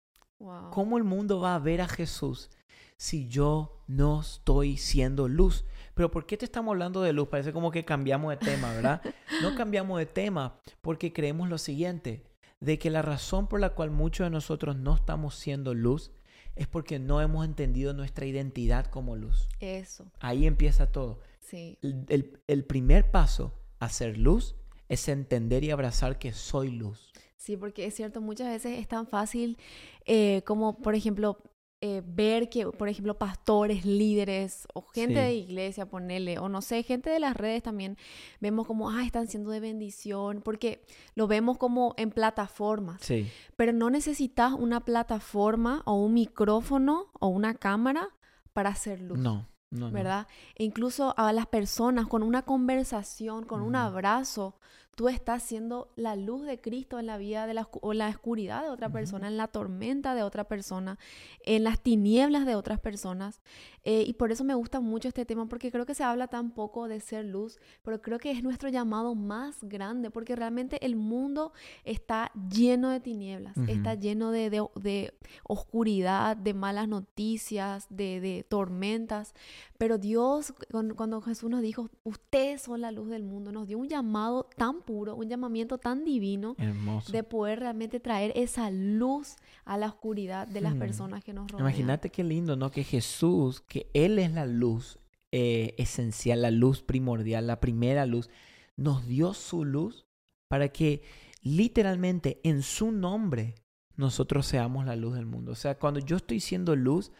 ¿Cómo 0.70 0.96
el 0.96 1.04
mundo 1.04 1.38
va 1.38 1.54
a 1.54 1.58
ver 1.58 1.82
a 1.82 1.86
Jesús 1.86 2.48
si 2.96 3.28
yo 3.28 3.82
no 3.86 4.22
estoy 4.22 4.78
siendo 4.78 5.28
luz? 5.28 5.66
Pero 5.98 6.12
¿por 6.12 6.26
qué 6.26 6.36
te 6.36 6.44
estamos 6.44 6.70
hablando 6.72 7.02
de 7.02 7.12
luz? 7.12 7.26
Parece 7.26 7.52
como 7.52 7.72
que 7.72 7.84
cambiamos 7.84 8.30
de 8.30 8.36
tema, 8.36 8.72
¿verdad? 8.72 9.02
No 9.42 9.56
cambiamos 9.56 9.98
de 9.98 10.06
tema 10.06 10.60
porque 10.80 11.12
creemos 11.12 11.48
lo 11.48 11.58
siguiente, 11.58 12.22
de 12.60 12.78
que 12.78 12.88
la 12.88 13.02
razón 13.02 13.48
por 13.48 13.58
la 13.58 13.70
cual 13.70 13.90
muchos 13.90 14.24
de 14.26 14.30
nosotros 14.30 14.76
no 14.76 14.94
estamos 14.94 15.34
siendo 15.34 15.74
luz 15.74 16.12
es 16.54 16.68
porque 16.68 17.00
no 17.00 17.20
hemos 17.20 17.44
entendido 17.44 17.94
nuestra 17.94 18.26
identidad 18.26 18.86
como 18.86 19.16
luz. 19.16 19.48
Eso. 19.58 20.06
Ahí 20.20 20.46
empieza 20.46 20.92
todo. 20.92 21.18
Sí. 21.40 21.78
El, 21.82 22.04
el- 22.08 22.40
el 22.46 22.64
primer 22.64 23.10
paso 23.10 23.58
a 23.80 23.88
ser 23.88 24.18
luz 24.18 24.54
es 24.88 25.08
entender 25.08 25.64
y 25.64 25.72
abrazar 25.72 26.20
que 26.20 26.32
soy 26.32 26.70
luz. 26.70 27.12
Sí, 27.36 27.56
porque 27.56 27.86
es 27.86 27.94
cierto, 27.94 28.20
muchas 28.20 28.46
veces 28.48 28.78
es 28.78 28.86
tan 28.86 29.08
fácil 29.08 29.58
eh, 30.06 30.42
como, 30.46 30.78
por 30.80 30.94
ejemplo, 30.94 31.38
eh, 31.80 32.02
ver 32.04 32.48
que, 32.48 32.66
por 32.66 32.88
ejemplo, 32.88 33.16
pastores, 33.18 33.84
líderes 33.84 34.66
o 34.74 34.82
gente 34.82 35.14
Sí. 35.14 35.20
de 35.20 35.34
iglesia, 35.34 35.86
ponele, 35.86 36.38
o 36.40 36.48
no 36.48 36.60
sé, 36.60 36.82
gente 36.82 37.08
de 37.08 37.20
las 37.20 37.36
redes 37.36 37.62
también, 37.62 37.96
vemos 38.40 38.66
como, 38.66 38.90
ah, 38.90 39.04
están 39.04 39.28
siendo 39.28 39.50
de 39.50 39.60
bendición, 39.60 40.42
porque 40.42 40.84
lo 41.14 41.28
vemos 41.28 41.56
como 41.56 41.94
en 41.96 42.10
plataformas, 42.10 43.00
Sí. 43.02 43.28
pero 43.56 43.72
no 43.72 43.90
necesitas 43.90 44.52
una 44.54 44.80
plataforma 44.84 45.82
o 45.86 45.94
un 45.94 46.14
micrófono 46.14 47.06
o 47.20 47.28
una 47.28 47.54
cámara 47.54 48.08
para 48.52 48.70
hacer 48.70 49.00
luz. 49.00 49.18
No, 49.18 49.46
no, 49.70 49.86
no. 49.86 49.92
¿verdad? 49.92 50.26
E 50.56 50.64
incluso 50.64 51.14
a 51.16 51.32
las 51.32 51.46
personas 51.46 52.08
con 52.08 52.22
una 52.24 52.42
conversación, 52.42 53.44
con 53.44 53.60
un 53.62 53.76
abrazo, 53.76 54.58
tú 54.98 55.08
estás 55.08 55.44
siendo 55.44 55.92
la 55.94 56.16
luz 56.16 56.44
de 56.44 56.60
Cristo 56.60 56.98
en 56.98 57.06
la 57.06 57.18
vida 57.18 57.46
de 57.46 57.54
la, 57.54 57.68
o 57.82 57.92
la 57.92 58.08
oscuridad 58.08 58.64
de 58.64 58.70
otra 58.70 58.90
persona, 58.90 59.28
en 59.28 59.36
la 59.36 59.46
tormenta 59.46 60.16
de 60.16 60.24
otra 60.24 60.42
persona, 60.48 60.98
en 61.44 61.62
las 61.62 61.78
tinieblas 61.80 62.44
de 62.46 62.56
otras 62.56 62.80
personas. 62.80 63.40
Eh, 63.84 64.02
y 64.06 64.14
por 64.14 64.32
eso 64.32 64.42
me 64.42 64.54
gusta 64.54 64.80
mucho 64.80 65.06
este 65.06 65.24
tema, 65.24 65.46
porque 65.48 65.70
creo 65.70 65.86
que 65.86 65.94
se 65.94 66.02
habla 66.02 66.26
tan 66.26 66.50
poco 66.50 66.88
de 66.88 66.98
ser 66.98 67.24
luz, 67.26 67.58
pero 67.84 68.02
creo 68.02 68.18
que 68.18 68.32
es 68.32 68.42
nuestro 68.42 68.68
llamado 68.70 69.14
más 69.14 69.58
grande, 69.62 70.10
porque 70.10 70.34
realmente 70.34 70.84
el 70.84 70.96
mundo 70.96 71.52
está 71.84 72.32
lleno 72.50 72.90
de 72.90 72.98
tinieblas, 73.00 73.56
está 73.68 73.94
lleno 73.94 74.32
de, 74.32 74.50
de- 74.50 74.66
de 74.74 75.14
oscuridad, 75.44 76.36
de 76.36 76.54
malas 76.54 76.88
noticias, 76.88 77.86
de, 77.88 78.20
de 78.20 78.44
tormentas. 78.48 79.34
Pero 79.78 79.96
Dios, 79.98 80.52
cuando, 80.70 80.96
cuando 80.96 81.20
Jesús 81.20 81.48
nos 81.50 81.62
dijo, 81.62 81.88
ustedes 82.04 82.62
son 82.62 82.80
la 82.80 82.90
luz 82.90 83.08
del 83.08 83.22
mundo, 83.22 83.52
nos 83.52 83.66
dio 83.68 83.78
un 83.78 83.88
llamado 83.88 84.48
tan 84.56 84.82
puro, 84.88 85.14
un 85.14 85.28
llamamiento 85.28 85.76
tan 85.76 86.02
divino 86.04 86.56
Hermoso. 86.58 87.12
de 87.12 87.22
poder 87.22 87.60
realmente 87.60 88.00
traer 88.00 88.32
esa 88.34 88.70
luz 88.70 89.36
a 89.66 89.76
la 89.76 89.86
oscuridad 89.88 90.48
de 90.48 90.62
las 90.62 90.74
Hmm. 90.74 90.78
personas 90.78 91.22
que 91.22 91.34
nos 91.34 91.50
rodean. 91.50 91.68
Imagínate 91.68 92.08
qué 92.08 92.24
lindo, 92.24 92.56
¿no? 92.56 92.70
Que 92.70 92.84
Jesús, 92.84 93.60
que 93.60 93.90
Él 93.92 94.18
es 94.18 94.32
la 94.32 94.46
luz 94.46 94.98
eh, 95.30 95.74
esencial, 95.76 96.40
la 96.40 96.50
luz 96.50 96.80
primordial, 96.80 97.46
la 97.46 97.60
primera 97.60 98.06
luz, 98.06 98.30
nos 98.78 99.06
dio 99.06 99.34
su 99.34 99.66
luz 99.66 100.06
para 100.48 100.68
que 100.70 101.02
literalmente 101.42 102.40
en 102.44 102.62
su 102.62 102.90
nombre 102.92 103.54
nosotros 103.96 104.46
seamos 104.46 104.86
la 104.86 104.96
luz 104.96 105.14
del 105.16 105.26
mundo. 105.26 105.52
O 105.52 105.54
sea, 105.54 105.78
cuando 105.78 106.00
yo 106.00 106.16
estoy 106.16 106.40
siendo 106.40 106.74
luz, 106.76 107.12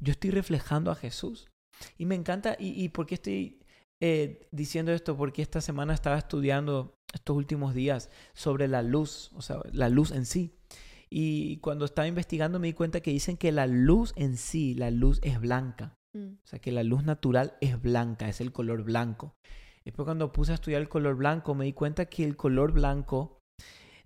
yo 0.00 0.10
estoy 0.12 0.30
reflejando 0.30 0.90
a 0.90 0.96
Jesús. 0.96 1.46
Y 1.98 2.06
me 2.06 2.14
encanta, 2.16 2.56
y, 2.58 2.82
y 2.82 2.88
por 2.88 3.06
qué 3.06 3.14
estoy 3.14 3.61
eh, 4.04 4.48
diciendo 4.50 4.90
esto, 4.90 5.16
porque 5.16 5.42
esta 5.42 5.60
semana 5.60 5.94
estaba 5.94 6.18
estudiando 6.18 6.96
estos 7.14 7.36
últimos 7.36 7.72
días 7.72 8.10
sobre 8.34 8.66
la 8.66 8.82
luz, 8.82 9.30
o 9.36 9.42
sea, 9.42 9.60
la 9.70 9.88
luz 9.88 10.10
en 10.10 10.26
sí. 10.26 10.56
Y 11.08 11.58
cuando 11.58 11.84
estaba 11.84 12.08
investigando 12.08 12.58
me 12.58 12.66
di 12.66 12.72
cuenta 12.72 13.00
que 13.00 13.12
dicen 13.12 13.36
que 13.36 13.52
la 13.52 13.68
luz 13.68 14.12
en 14.16 14.36
sí, 14.36 14.74
la 14.74 14.90
luz 14.90 15.20
es 15.22 15.40
blanca. 15.40 15.94
Mm, 16.16 16.32
O 16.32 16.46
sea, 16.46 16.58
que 16.58 16.72
la 16.72 16.82
luz 16.82 17.04
natural 17.04 17.56
es 17.60 17.80
blanca, 17.80 18.28
es 18.28 18.40
el 18.40 18.50
color 18.50 18.82
blanco. 18.82 19.36
Después 19.84 20.04
cuando 20.04 20.32
puse 20.32 20.50
a 20.50 20.56
estudiar 20.56 20.80
el 20.80 20.88
color 20.88 21.14
blanco 21.14 21.54
me 21.54 21.64
di 21.64 21.72
cuenta 21.72 22.06
que 22.06 22.24
el 22.24 22.36
color 22.36 22.72
blanco 22.72 23.38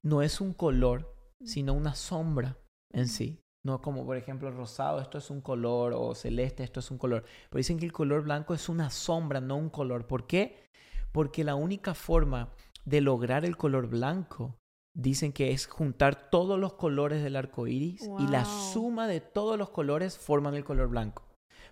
no 0.03 0.21
es 0.21 0.43
un 0.43 0.53
color, 0.53 1.15
sino 1.43 1.73
una 1.73 1.95
sombra 1.95 2.59
en 2.93 3.09
sí. 3.09 3.41
No 3.67 3.83
como 3.83 4.07
por 4.07 4.17
ejemplo 4.17 4.49
rosado, 4.53 5.01
esto 5.01 5.19
es 5.19 5.29
un 5.29 5.41
color, 5.41 5.93
o 5.93 6.15
celeste, 6.15 6.63
esto 6.63 6.79
es 6.79 6.89
un 6.93 6.99
color. 6.99 7.25
Pero 7.51 7.59
dicen 7.59 7.81
que 7.81 7.85
el 7.85 7.93
color 7.93 8.23
blanco 8.23 8.55
es 8.55 8.69
una 8.69 8.91
sombra, 8.91 9.41
no 9.41 9.57
un 9.57 9.71
color. 9.71 10.07
¿Por 10.07 10.29
qué? 10.29 10.69
Porque 11.11 11.43
la 11.43 11.57
única 11.57 11.93
forma 11.93 12.51
de 12.85 13.01
lograr 13.01 13.45
el 13.45 13.57
color 13.57 13.89
blanco, 13.89 14.55
dicen 14.95 15.33
que 15.33 15.51
es 15.51 15.67
juntar 15.67 16.31
todos 16.31 16.61
los 16.61 16.75
colores 16.75 17.25
del 17.25 17.35
arco 17.35 17.67
iris 17.67 18.09
y 18.21 18.29
la 18.29 18.45
suma 18.45 19.09
de 19.09 19.21
todos 19.21 19.59
los 19.59 19.71
colores 19.71 20.17
forman 20.17 20.55
el 20.55 20.63
color 20.63 20.89
blanco. 20.89 21.25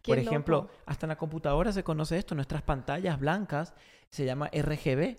Por 0.05 0.19
ejemplo, 0.19 0.63
loco. 0.63 0.75
hasta 0.87 1.07
en 1.07 1.11
la 1.11 1.17
computadora 1.17 1.71
se 1.71 1.85
conoce 1.85 2.19
esto, 2.19 2.35
nuestras 2.35 2.63
pantallas 2.63 3.21
blancas 3.21 3.73
se 4.11 4.25
llama 4.25 4.51
RGB. 4.53 5.17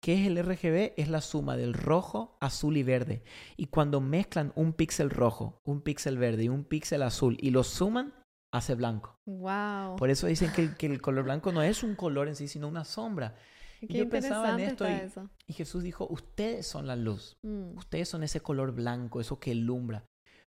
¿Qué 0.00 0.14
es 0.20 0.26
el 0.26 0.38
RGB? 0.42 0.94
Es 0.96 1.08
la 1.08 1.20
suma 1.20 1.56
del 1.56 1.74
rojo, 1.74 2.36
azul 2.40 2.76
y 2.76 2.82
verde. 2.82 3.22
Y 3.56 3.66
cuando 3.66 4.00
mezclan 4.00 4.52
un 4.54 4.72
píxel 4.72 5.10
rojo, 5.10 5.60
un 5.64 5.80
píxel 5.80 6.18
verde 6.18 6.44
y 6.44 6.48
un 6.48 6.64
píxel 6.64 7.02
azul 7.02 7.36
y 7.40 7.50
los 7.50 7.66
suman, 7.66 8.14
hace 8.52 8.74
blanco. 8.74 9.18
Wow. 9.26 9.96
Por 9.96 10.10
eso 10.10 10.26
dicen 10.26 10.52
que 10.52 10.62
el, 10.62 10.76
que 10.76 10.86
el 10.86 11.02
color 11.02 11.24
blanco 11.24 11.52
no 11.52 11.62
es 11.62 11.82
un 11.82 11.94
color 11.94 12.28
en 12.28 12.36
sí, 12.36 12.48
sino 12.48 12.68
una 12.68 12.84
sombra. 12.84 13.34
Y 13.80 13.86
Qué 13.86 13.98
yo 13.98 14.08
pensaba 14.08 14.54
en 14.54 14.60
esto 14.60 14.88
y, 14.88 15.00
y 15.46 15.52
Jesús 15.52 15.82
dijo, 15.82 16.06
ustedes 16.10 16.66
son 16.66 16.86
la 16.86 16.96
luz. 16.96 17.36
Mm, 17.42 17.76
Ustedes 17.76 18.08
son 18.08 18.22
ese 18.22 18.40
color 18.40 18.72
blanco, 18.72 19.20
eso 19.20 19.38
que 19.38 19.52
alumbra. 19.52 20.04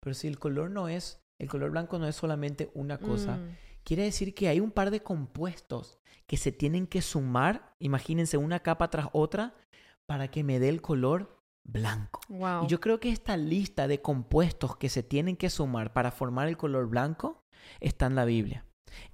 Pero 0.00 0.14
si 0.14 0.28
el 0.28 0.38
color 0.38 0.70
no 0.70 0.88
es, 0.88 1.22
el 1.38 1.48
color 1.48 1.70
blanco 1.70 1.98
no 1.98 2.06
es 2.06 2.16
solamente 2.16 2.70
una 2.74 2.98
cosa, 2.98 3.36
mm. 3.36 3.56
Quiere 3.84 4.02
decir 4.04 4.34
que 4.34 4.48
hay 4.48 4.60
un 4.60 4.70
par 4.70 4.90
de 4.90 5.02
compuestos 5.02 5.98
que 6.26 6.36
se 6.36 6.52
tienen 6.52 6.86
que 6.86 7.02
sumar, 7.02 7.74
imagínense 7.78 8.36
una 8.36 8.60
capa 8.60 8.90
tras 8.90 9.08
otra, 9.12 9.54
para 10.06 10.28
que 10.28 10.42
me 10.42 10.58
dé 10.58 10.68
el 10.68 10.82
color 10.82 11.38
blanco. 11.62 12.20
Wow. 12.28 12.64
Y 12.64 12.66
yo 12.68 12.80
creo 12.80 13.00
que 13.00 13.10
esta 13.10 13.36
lista 13.36 13.88
de 13.88 14.00
compuestos 14.00 14.76
que 14.76 14.88
se 14.88 15.02
tienen 15.02 15.36
que 15.36 15.50
sumar 15.50 15.92
para 15.92 16.10
formar 16.10 16.48
el 16.48 16.56
color 16.56 16.88
blanco 16.88 17.44
está 17.80 18.06
en 18.06 18.14
la 18.14 18.24
Biblia. 18.24 18.64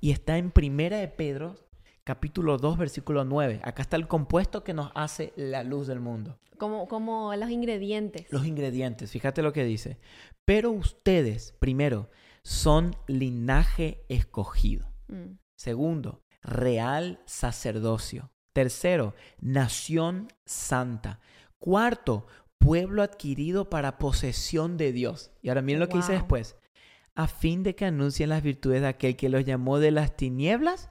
Y 0.00 0.10
está 0.10 0.36
en 0.36 0.50
Primera 0.50 0.98
de 0.98 1.08
Pedro, 1.08 1.56
capítulo 2.04 2.58
2, 2.58 2.78
versículo 2.78 3.24
9. 3.24 3.60
Acá 3.64 3.82
está 3.82 3.96
el 3.96 4.08
compuesto 4.08 4.62
que 4.64 4.74
nos 4.74 4.90
hace 4.94 5.32
la 5.36 5.64
luz 5.64 5.86
del 5.86 6.00
mundo. 6.00 6.38
como, 6.58 6.86
como 6.88 7.34
los 7.34 7.50
ingredientes. 7.50 8.26
Los 8.30 8.46
ingredientes, 8.46 9.10
fíjate 9.10 9.42
lo 9.42 9.52
que 9.52 9.64
dice. 9.64 9.98
Pero 10.44 10.70
ustedes, 10.70 11.52
primero, 11.58 12.10
son 12.42 12.96
linaje 13.06 14.04
escogido. 14.08 14.92
Mm, 15.08 15.38
Segundo, 15.60 16.22
real 16.42 17.20
sacerdocio. 17.26 18.30
Tercero, 18.54 19.14
nación 19.42 20.28
santa. 20.46 21.20
Cuarto, 21.58 22.26
pueblo 22.56 23.02
adquirido 23.02 23.68
para 23.68 23.98
posesión 23.98 24.78
de 24.78 24.92
Dios. 24.92 25.32
Y 25.42 25.50
ahora 25.50 25.60
miren 25.60 25.80
lo 25.80 25.90
que 25.90 25.98
dice 25.98 26.12
después. 26.12 26.56
A 27.14 27.28
fin 27.28 27.62
de 27.62 27.74
que 27.74 27.84
anuncien 27.84 28.30
las 28.30 28.42
virtudes 28.42 28.80
de 28.80 28.88
aquel 28.88 29.16
que 29.16 29.28
los 29.28 29.44
llamó 29.44 29.78
de 29.78 29.90
las 29.90 30.16
tinieblas 30.16 30.88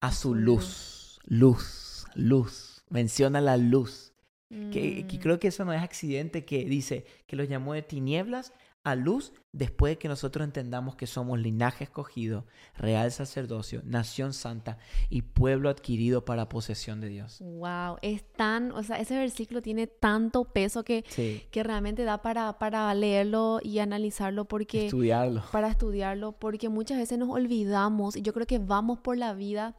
a 0.00 0.12
su 0.12 0.36
luz. 0.36 1.18
Luz, 1.24 2.06
luz. 2.14 2.84
Menciona 2.88 3.40
la 3.40 3.56
luz. 3.56 4.12
Que, 4.48 5.04
que 5.08 5.18
mm. 5.18 5.20
creo 5.20 5.40
que 5.40 5.48
eso 5.48 5.64
no 5.64 5.72
es 5.72 5.82
accidente 5.82 6.44
que 6.44 6.64
dice 6.64 7.04
que 7.26 7.34
los 7.34 7.48
llamó 7.48 7.74
de 7.74 7.82
tinieblas 7.82 8.52
a 8.86 8.94
luz 8.94 9.32
después 9.52 9.92
de 9.92 9.98
que 9.98 10.06
nosotros 10.06 10.44
entendamos 10.44 10.94
que 10.94 11.06
somos 11.08 11.40
linaje 11.40 11.82
escogido, 11.84 12.46
real 12.76 13.10
sacerdocio, 13.10 13.80
nación 13.84 14.32
santa 14.32 14.78
y 15.08 15.22
pueblo 15.22 15.68
adquirido 15.70 16.24
para 16.24 16.48
posesión 16.48 17.00
de 17.00 17.08
Dios. 17.08 17.38
Wow, 17.40 17.96
es 18.02 18.22
tan, 18.36 18.70
o 18.72 18.82
sea, 18.84 19.00
ese 19.00 19.16
versículo 19.16 19.60
tiene 19.62 19.86
tanto 19.88 20.44
peso 20.44 20.84
que, 20.84 21.04
Sí, 21.08 21.42
que 21.50 21.62
realmente 21.64 22.04
da 22.04 22.22
para, 22.22 22.58
para 22.60 22.92
leerlo 22.94 23.58
y 23.62 23.80
analizarlo 23.80 24.44
porque 24.44 24.84
estudiarlo. 24.86 25.42
para 25.50 25.68
estudiarlo, 25.68 26.32
porque 26.32 26.68
muchas 26.68 26.98
veces 26.98 27.18
nos 27.18 27.30
olvidamos 27.30 28.14
y 28.16 28.22
yo 28.22 28.32
creo 28.32 28.46
que 28.46 28.58
vamos 28.60 29.00
por 29.00 29.16
la 29.18 29.34
vida 29.34 29.74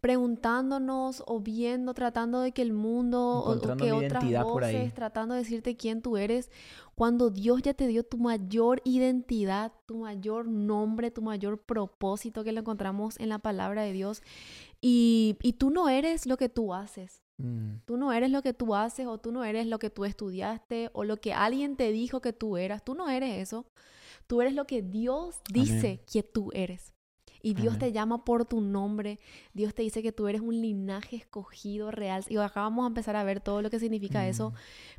preguntándonos 0.00 1.22
o 1.26 1.38
viendo, 1.40 1.94
tratando 1.94 2.40
de 2.40 2.50
que 2.50 2.60
el 2.62 2.72
mundo 2.72 3.20
o- 3.38 3.60
que 3.76 3.92
otras 3.92 4.24
identidad 4.24 4.42
por 4.42 4.64
ahí. 4.64 4.74
voces, 4.76 4.94
tratando 4.94 5.34
de 5.34 5.40
decirte 5.40 5.76
quién 5.76 6.02
tú 6.02 6.16
eres, 6.16 6.50
cuando 6.94 7.30
Dios 7.30 7.62
ya 7.62 7.74
te 7.74 7.86
dio 7.86 8.04
tu 8.04 8.18
mayor 8.18 8.80
identidad, 8.84 9.72
tu 9.86 9.98
mayor 9.98 10.46
nombre, 10.46 11.10
tu 11.10 11.22
mayor 11.22 11.58
propósito 11.62 12.44
que 12.44 12.52
lo 12.52 12.60
encontramos 12.60 13.18
en 13.18 13.28
la 13.30 13.38
palabra 13.38 13.82
de 13.82 13.92
Dios. 13.92 14.22
Y, 14.80 15.36
y 15.42 15.54
tú 15.54 15.70
no 15.70 15.88
eres 15.88 16.26
lo 16.26 16.36
que 16.36 16.48
tú 16.48 16.74
haces. 16.74 17.22
Mm, 17.38 17.76
Tú 17.86 17.96
no 17.96 18.12
eres 18.12 18.30
lo 18.30 18.42
que 18.42 18.52
tú 18.52 18.74
haces 18.74 19.06
o 19.06 19.18
tú 19.18 19.32
no 19.32 19.42
eres 19.44 19.66
lo 19.66 19.78
que 19.78 19.90
tú 19.90 20.04
estudiaste 20.04 20.90
o 20.92 21.04
lo 21.04 21.16
que 21.16 21.32
alguien 21.32 21.76
te 21.76 21.90
dijo 21.92 22.20
que 22.20 22.32
tú 22.32 22.56
eras. 22.56 22.84
Tú 22.84 22.94
no 22.94 23.08
eres 23.08 23.40
eso. 23.40 23.66
Tú 24.26 24.40
eres 24.42 24.54
lo 24.54 24.66
que 24.66 24.82
Dios 24.82 25.40
dice 25.52 25.78
Amén. 25.78 26.00
que 26.10 26.22
tú 26.22 26.50
eres. 26.52 26.91
Y 27.42 27.54
Dios 27.54 27.74
te 27.78 27.92
llama 27.92 28.24
por 28.24 28.44
tu 28.44 28.60
nombre. 28.60 29.18
Dios 29.52 29.74
te 29.74 29.82
dice 29.82 30.02
que 30.02 30.12
tú 30.12 30.28
eres 30.28 30.40
un 30.40 30.60
linaje 30.60 31.16
escogido 31.16 31.90
real. 31.90 32.24
Y 32.28 32.36
acá 32.36 32.60
vamos 32.62 32.84
a 32.84 32.88
empezar 32.88 33.16
a 33.16 33.24
ver 33.24 33.40
todo 33.40 33.62
lo 33.62 33.70
que 33.70 33.78
significa 33.80 34.20
eso. 34.28 34.52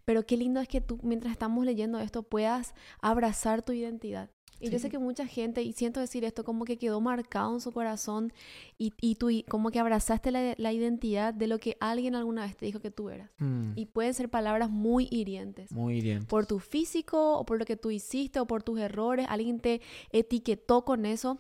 Pero 0.05 0.25
qué 0.25 0.35
lindo 0.37 0.59
es 0.59 0.67
que 0.67 0.81
tú, 0.81 0.99
mientras 1.03 1.31
estamos 1.31 1.65
leyendo 1.65 1.99
esto, 1.99 2.23
puedas 2.23 2.73
abrazar 3.01 3.61
tu 3.63 3.71
identidad. 3.71 4.29
Y 4.59 4.69
yo 4.69 4.79
sé 4.79 4.89
que 4.89 4.97
mucha 4.99 5.27
gente, 5.27 5.61
y 5.61 5.73
siento 5.73 5.99
decir 5.99 6.23
esto, 6.23 6.45
como 6.45 6.63
que 6.63 6.77
quedó 6.77 7.01
marcado 7.01 7.53
en 7.53 7.59
su 7.59 7.73
corazón 7.73 8.31
y, 8.77 8.93
y 9.01 9.15
tú 9.15 9.29
y- 9.29 9.43
como 9.43 9.71
que 9.71 9.79
abrazaste 9.79 10.31
la, 10.31 10.53
la 10.57 10.71
identidad 10.71 11.33
de 11.33 11.47
lo 11.47 11.59
que 11.59 11.75
alguien 11.81 12.15
alguna 12.15 12.43
vez 12.43 12.55
te 12.55 12.65
dijo 12.65 12.79
que 12.79 12.89
tú 12.91 13.09
eras. 13.09 13.29
Mm, 13.39 13.73
Y 13.75 13.87
pueden 13.87 14.13
ser 14.13 14.29
palabras 14.29 14.69
muy 14.69 15.09
hirientes. 15.11 15.69
Muy 15.73 15.99
bien. 15.99 16.25
Por 16.25 16.45
tu 16.45 16.59
físico 16.59 17.37
o 17.37 17.45
por 17.45 17.59
lo 17.59 17.65
que 17.65 17.75
tú 17.75 17.91
hiciste 17.91 18.39
o 18.39 18.45
por 18.47 18.63
tus 18.63 18.79
errores, 18.79 19.25
alguien 19.27 19.59
te 19.59 19.81
etiquetó 20.11 20.85
con 20.85 21.05
eso. 21.05 21.39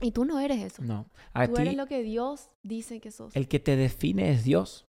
Y 0.00 0.10
tú 0.10 0.24
no 0.24 0.40
eres 0.40 0.62
eso. 0.62 0.82
No. 0.82 1.06
A 1.32 1.46
tú 1.46 1.56
eres 1.56 1.76
lo 1.76 1.86
que 1.86 2.02
Dios 2.02 2.50
dice 2.62 3.00
que 3.00 3.10
sos. 3.10 3.34
El 3.36 3.48
que 3.48 3.60
te 3.60 3.76
define 3.76 4.30
es 4.30 4.44
Dios. 4.44 4.86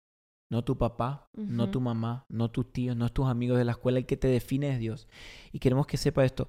No 0.49 0.63
tu 0.63 0.77
papá, 0.77 1.29
no 1.33 1.71
tu 1.71 1.81
mamá, 1.81 2.27
no 2.29 2.51
tus 2.51 2.71
tíos, 2.71 2.95
no 2.95 3.09
tus 3.09 3.27
amigos 3.27 3.57
de 3.57 3.65
la 3.65 3.71
escuela. 3.71 3.97
El 3.97 4.05
que 4.05 4.17
te 4.17 4.27
define 4.27 4.69
es 4.71 4.79
Dios. 4.79 5.07
Y 5.51 5.57
queremos 5.57 5.87
que 5.87 5.97
sepa 5.97 6.23
esto. 6.25 6.47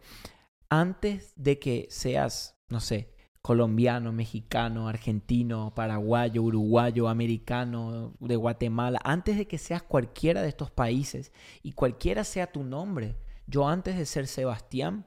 Antes 0.69 1.33
de 1.37 1.59
que 1.59 1.87
seas, 1.89 2.59
no 2.69 2.81
sé, 2.81 3.15
colombiano, 3.41 4.13
mexicano, 4.13 4.89
argentino, 4.89 5.75
paraguayo, 5.75 6.43
uruguayo, 6.43 7.09
americano, 7.09 8.15
de 8.19 8.37
Guatemala, 8.37 9.01
antes 9.05 9.37
de 9.37 9.47
que 9.47 9.59
seas 9.59 9.83
cualquiera 9.83 10.43
de 10.43 10.49
estos 10.49 10.71
países 10.71 11.33
y 11.63 11.73
cualquiera 11.73 12.25
sea 12.25 12.51
tu 12.53 12.65
nombre, 12.65 13.17
yo 13.47 13.69
antes 13.69 13.97
de 13.97 14.07
ser 14.07 14.27
Sebastián, 14.27 15.07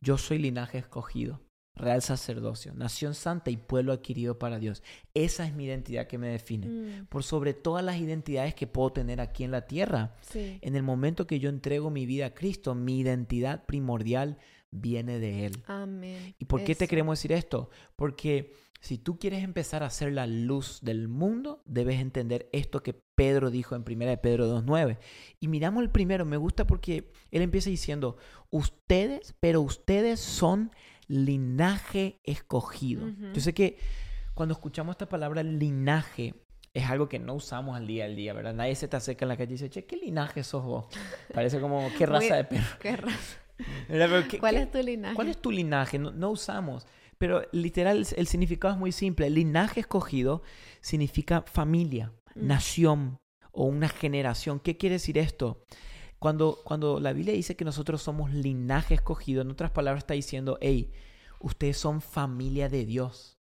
yo 0.00 0.18
soy 0.18 0.38
linaje 0.38 0.78
escogido, 0.78 1.40
real 1.78 2.02
sacerdocio, 2.02 2.74
nación 2.74 3.14
santa 3.14 3.50
y 3.50 3.56
pueblo 3.56 3.92
adquirido 3.92 4.38
para 4.38 4.58
Dios. 4.58 4.82
Esa 5.14 5.46
es 5.46 5.54
mi 5.54 5.64
identidad 5.64 6.06
que 6.06 6.18
me 6.18 6.28
define. 6.28 6.66
Mm. 6.66 7.06
Por 7.06 7.22
sobre 7.22 7.54
todas 7.54 7.84
las 7.84 7.98
identidades 7.98 8.54
que 8.54 8.66
puedo 8.66 8.90
tener 8.90 9.20
aquí 9.20 9.44
en 9.44 9.50
la 9.50 9.66
tierra. 9.66 10.14
En 10.34 10.76
el 10.76 10.82
momento 10.82 11.26
que 11.26 11.40
yo 11.40 11.48
entrego 11.48 11.90
mi 11.90 12.06
vida 12.06 12.26
a 12.26 12.34
Cristo, 12.34 12.74
mi 12.74 12.98
identidad 13.00 13.64
primordial 13.66 14.38
viene 14.70 15.18
de 15.18 15.46
Él. 15.46 15.62
Amén. 15.66 16.34
¿Y 16.38 16.44
por 16.44 16.64
qué 16.64 16.74
te 16.74 16.88
queremos 16.88 17.18
decir 17.18 17.32
esto? 17.32 17.70
Porque 17.96 18.52
si 18.80 18.96
tú 18.96 19.18
quieres 19.18 19.42
empezar 19.42 19.82
a 19.82 19.90
ser 19.90 20.12
la 20.12 20.26
luz 20.26 20.80
del 20.82 21.08
mundo, 21.08 21.62
debes 21.66 22.00
entender 22.00 22.48
esto 22.52 22.82
que 22.82 22.94
Pedro 22.94 23.50
dijo 23.50 23.74
en 23.74 23.84
1 23.86 24.06
de 24.06 24.16
Pedro 24.16 24.62
2.9. 24.62 24.98
Y 25.40 25.48
miramos 25.48 25.82
el 25.82 25.90
primero, 25.90 26.24
me 26.24 26.36
gusta 26.36 26.66
porque 26.66 27.10
él 27.32 27.42
empieza 27.42 27.70
diciendo, 27.70 28.16
ustedes, 28.50 29.34
pero 29.40 29.62
ustedes 29.62 30.20
son 30.20 30.70
linaje 31.08 32.20
escogido. 32.22 33.08
Yo 33.34 33.40
sé 33.40 33.54
que 33.54 33.78
cuando 34.34 34.52
escuchamos 34.52 34.94
esta 34.94 35.08
palabra 35.08 35.42
linaje, 35.42 36.34
es 36.74 36.88
algo 36.88 37.08
que 37.08 37.18
no 37.18 37.34
usamos 37.34 37.76
al 37.76 37.86
día 37.86 38.04
al 38.04 38.14
día, 38.14 38.32
¿verdad? 38.32 38.54
Nadie 38.54 38.76
se 38.76 38.86
te 38.86 38.96
acerca 38.96 39.24
en 39.24 39.30
la 39.30 39.36
calle 39.36 39.50
y 39.50 39.54
dice, 39.54 39.70
che, 39.70 39.84
¿qué 39.84 39.96
linaje 39.96 40.44
sos 40.44 40.62
vos? 40.62 40.86
Parece 41.34 41.60
como, 41.60 41.90
¿qué 41.96 42.06
raza 42.06 42.36
de 42.36 42.44
perro? 42.44 42.66
¿Qué 42.80 42.96
raza? 42.96 43.38
¿Cuál 44.40 44.56
es 44.56 44.70
tu 44.70 44.78
linaje? 44.78 45.14
¿Cuál 45.14 45.28
es 45.28 45.42
tu 45.42 45.50
linaje? 45.50 45.98
No, 45.98 46.30
usamos. 46.30 46.86
Pero 47.18 47.42
literal, 47.50 48.06
el 48.16 48.26
significado 48.28 48.74
es 48.74 48.78
muy 48.78 48.92
simple. 48.92 49.28
Linaje 49.28 49.80
escogido 49.80 50.42
significa 50.80 51.42
familia, 51.42 52.12
mm. 52.34 52.46
nación 52.46 53.18
o 53.50 53.64
una 53.64 53.88
generación. 53.88 54.60
¿Qué 54.60 54.76
quiere 54.76 54.94
decir 54.96 55.18
esto? 55.18 55.64
Cuando, 56.18 56.58
cuando 56.64 56.98
la 57.00 57.12
Biblia 57.12 57.34
dice 57.34 57.56
que 57.56 57.64
nosotros 57.64 58.02
somos 58.02 58.32
linaje 58.32 58.94
escogido, 58.94 59.42
en 59.42 59.50
otras 59.50 59.70
palabras 59.70 60.02
está 60.02 60.14
diciendo, 60.14 60.58
hey, 60.60 60.92
ustedes 61.40 61.78
son 61.78 62.00
familia 62.00 62.68
de 62.68 62.84
Dios. 62.84 63.38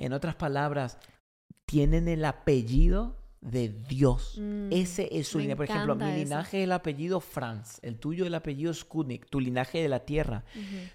En 0.00 0.12
otras 0.12 0.34
palabras, 0.34 0.98
tienen 1.64 2.08
el 2.08 2.24
apellido 2.24 3.16
de 3.40 3.68
Dios. 3.68 4.38
Mm, 4.40 4.72
Ese 4.72 5.08
es 5.12 5.28
su 5.28 5.38
linaje. 5.38 5.56
Por 5.56 5.64
ejemplo, 5.66 5.94
mi 5.94 6.12
linaje 6.12 6.58
es 6.58 6.64
el 6.64 6.72
apellido 6.72 7.20
Franz, 7.20 7.78
el 7.82 7.98
tuyo 7.98 8.26
el 8.26 8.34
apellido 8.34 8.72
Skudnik, 8.74 9.28
tu 9.28 9.40
linaje 9.40 9.82
de 9.82 9.88
la 9.88 10.00
tierra. 10.00 10.44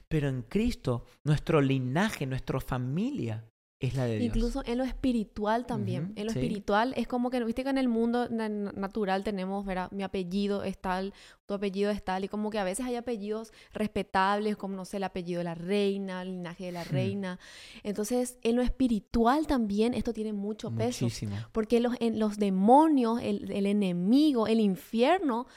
Pero 0.07 0.27
en 0.27 0.41
Cristo, 0.41 1.05
nuestro 1.23 1.61
linaje, 1.61 2.25
nuestra 2.25 2.59
familia 2.59 3.45
es 3.79 3.95
la 3.95 4.05
de 4.05 4.17
Dios. 4.17 4.35
Incluso 4.35 4.61
en 4.65 4.77
lo 4.77 4.83
espiritual 4.83 5.65
también. 5.65 6.11
en 6.15 6.25
lo 6.25 6.31
espiritual 6.31 6.93
es 6.97 7.07
como 7.07 7.29
que, 7.29 7.41
viste 7.43 7.63
que 7.63 7.69
en 7.69 7.77
el 7.77 7.87
mundo 7.87 8.27
natural 8.29 9.23
tenemos, 9.23 9.65
¿verdad? 9.65 9.89
Mi 9.91 10.03
apellido 10.03 10.63
es 10.63 10.77
tal, 10.77 11.13
tu 11.45 11.53
apellido 11.53 11.89
es 11.89 12.03
tal, 12.03 12.25
y 12.25 12.27
como 12.27 12.49
que 12.49 12.59
a 12.59 12.65
veces 12.65 12.85
hay 12.85 12.95
apellidos 12.95 13.53
respetables, 13.73 14.57
como, 14.57 14.75
no 14.75 14.83
sé, 14.83 14.97
el 14.97 15.03
apellido 15.03 15.39
de 15.39 15.45
la 15.45 15.55
reina, 15.55 16.21
el 16.21 16.31
linaje 16.31 16.65
de 16.65 16.71
la 16.73 16.83
hmm. 16.83 16.89
reina. 16.89 17.39
Entonces, 17.83 18.37
en 18.43 18.57
lo 18.57 18.61
espiritual 18.61 19.47
también 19.47 19.93
esto 19.93 20.11
tiene 20.11 20.33
mucho 20.33 20.71
peso. 20.71 21.05
Muchísimo. 21.05 21.35
Porque 21.53 21.79
los, 21.79 21.95
en 22.01 22.19
los 22.19 22.37
demonios, 22.37 23.21
el, 23.21 23.49
el 23.49 23.65
enemigo, 23.65 24.47
el 24.47 24.59
infierno, 24.59 25.47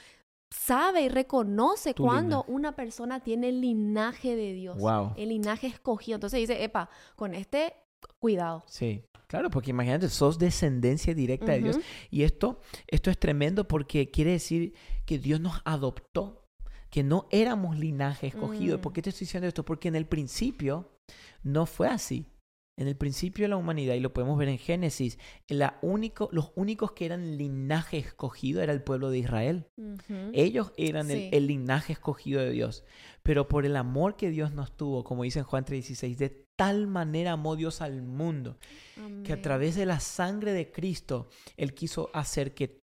sabe 0.49 1.01
y 1.01 1.09
reconoce 1.09 1.95
cuando 1.95 2.45
una 2.47 2.75
persona 2.75 3.19
tiene 3.19 3.49
el 3.49 3.59
linaje 3.59 4.35
de 4.35 4.53
Dios, 4.53 4.77
el 5.17 5.29
linaje 5.29 5.67
escogido. 5.67 6.15
Entonces 6.15 6.39
dice, 6.39 6.63
epa, 6.63 6.89
con 7.15 7.33
este 7.33 7.73
cuidado. 8.19 8.63
Sí, 8.67 9.03
claro, 9.27 9.49
porque 9.49 9.71
imagínate, 9.71 10.09
sos 10.09 10.37
descendencia 10.39 11.13
directa 11.13 11.53
de 11.53 11.59
Dios. 11.59 11.79
Y 12.09 12.23
esto, 12.23 12.59
esto 12.87 13.09
es 13.09 13.17
tremendo 13.17 13.67
porque 13.67 14.11
quiere 14.11 14.31
decir 14.31 14.73
que 15.05 15.19
Dios 15.19 15.39
nos 15.39 15.61
adoptó, 15.65 16.45
que 16.89 17.03
no 17.03 17.27
éramos 17.31 17.77
linaje 17.77 18.27
escogido. 18.27 18.79
¿Por 18.79 18.91
mm. 18.91 18.93
qué 18.93 19.01
te 19.01 19.09
estoy 19.09 19.25
diciendo 19.25 19.47
esto? 19.47 19.65
Porque 19.65 19.87
en 19.87 19.95
el 19.95 20.05
principio 20.05 20.91
no 21.43 21.65
fue 21.65 21.87
así. 21.87 22.27
En 22.75 22.87
el 22.87 22.95
principio 22.95 23.45
de 23.45 23.49
la 23.49 23.57
humanidad, 23.57 23.93
y 23.93 23.99
lo 23.99 24.13
podemos 24.13 24.35
ver 24.35 24.49
en 24.49 24.57
Génesis, 24.57 25.19
la 25.47 25.77
único, 25.83 26.29
los 26.31 26.51
únicos 26.55 26.93
que 26.93 27.05
eran 27.05 27.37
linaje 27.37 27.99
escogido 27.99 28.63
era 28.63 28.73
el 28.73 28.81
pueblo 28.81 29.11
de 29.11 29.19
Israel. 29.19 29.67
Ellos 30.33 30.73
eran 30.75 31.11
el, 31.11 31.45
linaje 31.45 31.93
escogido 31.93 32.41
de 32.41 32.49
Dios. 32.49 32.83
Pero 33.21 33.47
por 33.47 33.67
el 33.67 33.75
amor 33.75 34.15
que 34.15 34.31
Dios 34.31 34.53
nos 34.53 34.75
tuvo, 34.75 35.03
como 35.03 35.21
dice 35.21 35.39
en 35.39 35.45
Juan 35.45 35.65
3:16, 35.65 36.17
de 36.17 36.42
tal 36.57 36.87
manera 36.87 37.33
amó 37.33 37.55
Dios 37.55 37.81
al 37.81 38.01
mundo, 38.01 38.57
que 39.23 39.33
a 39.33 39.41
través 39.41 39.75
de 39.75 39.85
la 39.85 39.99
sangre 39.99 40.53
de 40.53 40.71
Cristo, 40.71 41.27
Él 41.57 41.73
quiso 41.73 42.09
hacer 42.13 42.53
que 42.53 42.81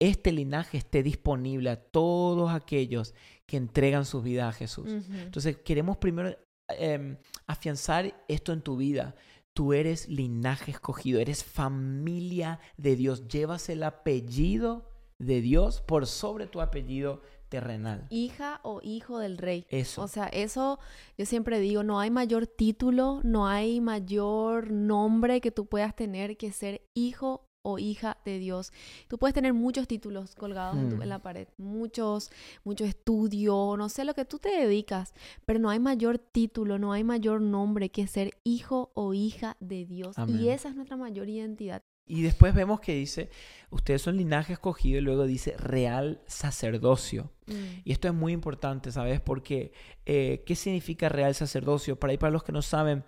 este 0.00 0.32
linaje 0.32 0.78
esté 0.78 1.02
disponible 1.02 1.70
a 1.70 1.80
todos 1.80 2.50
aquellos 2.50 3.14
que 3.46 3.56
entregan 3.56 4.04
su 4.04 4.22
vida 4.22 4.48
a 4.48 4.52
Jesús. 4.52 4.90
Entonces, 5.10 5.58
queremos 5.58 5.96
primero 5.96 6.36
Em, 6.68 7.18
afianzar 7.46 8.24
esto 8.26 8.52
en 8.52 8.62
tu 8.62 8.76
vida. 8.76 9.14
Tú 9.52 9.74
eres 9.74 10.08
linaje 10.08 10.70
escogido, 10.70 11.20
eres 11.20 11.44
familia 11.44 12.58
de 12.78 12.96
Dios, 12.96 13.28
llevas 13.28 13.68
el 13.68 13.82
apellido 13.82 14.90
de 15.18 15.42
Dios 15.42 15.82
por 15.82 16.06
sobre 16.06 16.46
tu 16.46 16.62
apellido 16.62 17.20
terrenal. 17.54 18.06
Hija 18.10 18.60
o 18.64 18.80
hijo 18.82 19.18
del 19.18 19.38
rey. 19.38 19.64
Eso. 19.70 20.02
O 20.02 20.08
sea, 20.08 20.26
eso 20.26 20.80
yo 21.16 21.24
siempre 21.24 21.60
digo, 21.60 21.84
no 21.84 22.00
hay 22.00 22.10
mayor 22.10 22.48
título, 22.48 23.20
no 23.22 23.46
hay 23.46 23.80
mayor 23.80 24.72
nombre 24.72 25.40
que 25.40 25.52
tú 25.52 25.66
puedas 25.66 25.94
tener 25.94 26.36
que 26.36 26.50
ser 26.50 26.82
hijo 26.94 27.48
o 27.62 27.78
hija 27.78 28.18
de 28.24 28.38
Dios. 28.40 28.72
Tú 29.08 29.18
puedes 29.18 29.34
tener 29.34 29.54
muchos 29.54 29.86
títulos 29.86 30.34
colgados 30.34 30.76
en, 30.76 30.98
mm. 30.98 31.02
la 31.04 31.20
pared, 31.20 31.46
muchos, 31.56 32.30
mucho 32.64 32.84
estudio, 32.84 33.76
no 33.78 33.88
sé 33.88 34.04
lo 34.04 34.14
que 34.14 34.24
tú 34.24 34.38
te 34.38 34.50
dedicas, 34.50 35.14
pero 35.46 35.58
no 35.60 35.70
hay 35.70 35.78
mayor 35.78 36.18
título, 36.18 36.78
no 36.78 36.92
hay 36.92 37.04
mayor 37.04 37.40
nombre 37.40 37.88
que 37.88 38.06
ser 38.06 38.32
hijo 38.42 38.90
o 38.94 39.14
hija 39.14 39.56
de 39.60 39.86
Dios. 39.86 40.16
Y 40.26 40.48
esa 40.48 40.68
es 40.70 40.74
nuestra 40.74 40.96
mayor 40.96 41.28
identidad. 41.28 41.82
Y 42.06 42.22
después 42.22 42.54
vemos 42.54 42.80
que 42.80 42.94
dice, 42.94 43.30
ustedes 43.70 44.02
son 44.02 44.16
linaje 44.16 44.52
escogido 44.52 44.98
y 44.98 45.02
luego 45.02 45.26
dice 45.26 45.56
real 45.56 46.20
sacerdocio. 46.26 47.32
Mm. 47.46 47.80
Y 47.84 47.92
esto 47.92 48.08
es 48.08 48.14
muy 48.14 48.32
importante, 48.32 48.92
¿sabes? 48.92 49.20
Porque, 49.20 49.72
eh, 50.04 50.42
¿qué 50.44 50.54
significa 50.54 51.08
real 51.08 51.34
sacerdocio? 51.34 51.98
Para 51.98 52.10
ahí, 52.10 52.18
para 52.18 52.32
los 52.32 52.44
que 52.44 52.52
no 52.52 52.60
saben, 52.60 53.04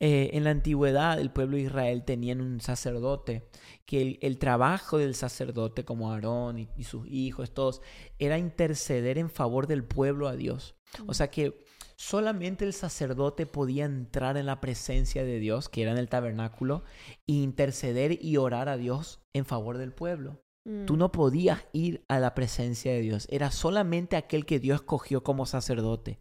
eh, 0.00 0.30
en 0.34 0.44
la 0.44 0.50
antigüedad 0.50 1.18
el 1.18 1.30
pueblo 1.30 1.56
de 1.56 1.64
Israel 1.64 2.04
tenían 2.04 2.40
un 2.40 2.60
sacerdote, 2.60 3.48
que 3.84 4.18
el, 4.22 4.38
trabajo 4.38 4.96
del 4.96 5.14
sacerdote 5.14 5.84
como 5.84 6.12
Aarón 6.12 6.58
y, 6.58 6.84
sus 6.84 7.06
hijos, 7.08 7.52
todos, 7.52 7.82
era 8.18 8.38
interceder 8.38 9.18
en 9.18 9.28
favor 9.28 9.66
del 9.66 9.84
pueblo 9.84 10.28
a 10.28 10.36
Dios. 10.36 10.76
O 11.06 11.14
sea 11.14 11.30
que 11.30 11.64
solamente 11.98 12.64
el 12.64 12.72
sacerdote 12.72 13.44
podía 13.44 13.84
entrar 13.84 14.36
en 14.36 14.46
la 14.46 14.60
presencia 14.60 15.24
de 15.24 15.40
Dios, 15.40 15.68
que 15.68 15.82
era 15.82 15.90
en 15.90 15.98
el 15.98 16.08
tabernáculo, 16.08 16.84
e 17.26 17.32
interceder 17.32 18.24
y 18.24 18.36
orar 18.36 18.68
a 18.68 18.76
Dios 18.76 19.20
en 19.34 19.44
favor 19.44 19.78
del 19.78 19.92
pueblo. 19.92 20.40
Tú 20.86 20.94
mm. 20.94 20.98
no 20.98 21.12
podías 21.12 21.66
ir 21.72 22.04
a 22.08 22.20
la 22.20 22.34
presencia 22.34 22.92
de 22.92 23.00
Dios, 23.00 23.26
era 23.30 23.50
solamente 23.50 24.16
aquel 24.16 24.46
que 24.46 24.60
Dios 24.60 24.80
escogió 24.80 25.22
como 25.22 25.44
sacerdote. 25.44 26.20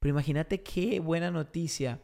Pero 0.00 0.10
imagínate 0.10 0.62
qué 0.62 0.98
buena 0.98 1.30
noticia 1.30 2.00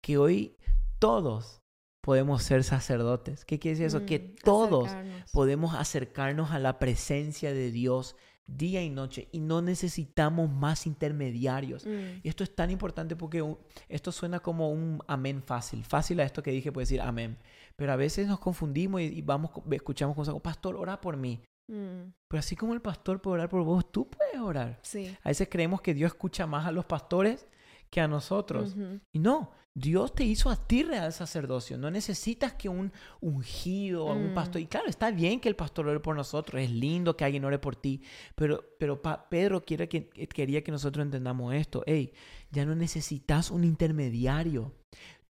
que 0.00 0.18
hoy 0.18 0.56
todos 0.98 1.62
podemos 2.00 2.42
ser 2.42 2.64
sacerdotes. 2.64 3.44
¿Qué 3.44 3.58
quiere 3.58 3.78
decir 3.78 3.86
eso? 3.86 4.06
que 4.06 4.18
mm, 4.18 4.34
todos 4.44 4.90
podemos 5.32 5.74
acercarnos 5.74 6.52
a 6.52 6.58
la 6.58 6.78
presencia 6.78 7.52
de 7.52 7.70
Dios 7.70 8.16
día 8.46 8.82
y 8.82 8.90
noche 8.90 9.28
y 9.32 9.40
no 9.40 9.60
necesitamos 9.60 10.50
más 10.50 10.86
intermediarios. 10.86 11.86
Mm. 11.86 12.20
Y 12.22 12.28
esto 12.28 12.44
es 12.44 12.54
tan 12.54 12.70
importante 12.70 13.16
porque 13.16 13.44
esto 13.88 14.12
suena 14.12 14.40
como 14.40 14.70
un 14.70 15.02
amén 15.06 15.42
fácil. 15.42 15.84
Fácil 15.84 16.20
a 16.20 16.24
esto 16.24 16.42
que 16.42 16.50
dije 16.50 16.72
puede 16.72 16.84
decir 16.84 17.00
amén. 17.00 17.36
Pero 17.76 17.92
a 17.92 17.96
veces 17.96 18.26
nos 18.26 18.38
confundimos 18.38 19.00
y, 19.00 19.20
vamos, 19.22 19.50
escuchamos 19.70 20.16
cosas 20.16 20.34
pastor, 20.40 20.76
ora 20.76 21.00
por 21.00 21.16
mí. 21.16 21.40
Mm. 21.68 22.12
Pero 22.28 22.38
así 22.38 22.56
como 22.56 22.74
el 22.74 22.80
pastor 22.80 23.20
puede 23.20 23.34
orar 23.34 23.48
por 23.48 23.62
vos, 23.62 23.90
tú 23.90 24.08
puedes 24.08 24.40
orar. 24.40 24.80
A 25.22 25.28
veces 25.28 25.48
creemos 25.50 25.80
que 25.80 25.94
Dios 25.94 26.12
escucha 26.12 26.46
más 26.46 26.66
a 26.66 26.72
los 26.72 26.84
pastores 26.84 27.46
que 27.90 28.00
a 28.00 28.08
nosotros. 28.08 28.74
Y 29.12 29.18
no, 29.18 29.50
Dios 29.74 30.14
te 30.14 30.24
hizo 30.24 30.48
a 30.48 30.56
ti 30.56 30.82
real 30.82 31.12
sacerdocio. 31.12 31.76
No 31.76 31.90
necesitas 31.90 32.54
que 32.54 32.68
un 32.68 32.92
ungido 33.20 34.06
o 34.06 34.14
un 34.14 34.32
pastor. 34.32 34.60
Y 34.60 34.64
mm. 34.64 34.68
claro, 34.68 34.88
está 34.88 35.10
bien 35.10 35.38
que 35.38 35.48
el 35.48 35.56
pastor 35.56 35.86
ore 35.86 36.00
por 36.00 36.16
nosotros. 36.16 36.62
Es 36.62 36.70
lindo 36.70 37.16
que 37.16 37.24
alguien 37.24 37.44
ore 37.44 37.58
por 37.58 37.76
ti. 37.76 38.00
Pero, 38.34 38.64
pero 38.78 39.00
Pedro 39.28 39.62
quiere 39.64 39.86
que, 39.88 40.08
quería 40.08 40.64
que 40.64 40.72
nosotros 40.72 41.04
entendamos 41.04 41.54
esto. 41.54 41.82
Hey, 41.86 42.12
ya 42.50 42.64
no 42.64 42.74
necesitas 42.74 43.50
un 43.50 43.64
intermediario. 43.64 44.72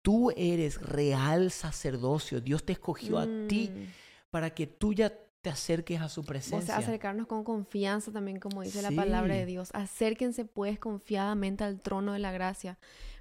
tú 0.03 0.33
eres 0.37 0.83
real 0.83 1.53
sacerdocio. 1.53 2.41
Dios 2.41 2.65
te 2.65 2.73
escogió 2.73 3.19
a 3.19 3.27
ti 3.47 3.71
Mm. 3.71 3.87
para 4.31 4.51
que 4.51 4.67
tú 4.67 4.93
ya 4.93 5.12
te 5.42 5.50
acerques 5.50 6.00
a 6.00 6.09
su 6.09 6.20
O 6.20 6.24
sea, 6.24 6.28
presencia. 6.28 6.76
acercarnos 6.76 7.26
con 7.26 7.42
confianza 7.42 8.12
también, 8.12 8.38
como 8.38 8.62
dice 8.62 8.81
la 8.81 8.92
palabra 8.92 9.35
de. 9.35 9.44
Dios. 9.44 9.70
Acérquense 9.74 10.44
pues 10.44 10.78
confiadamente 10.78 11.64
al 11.64 11.81
trono 11.81 12.12
de 12.12 12.20
la 12.20 12.31
gracia, 12.31 12.78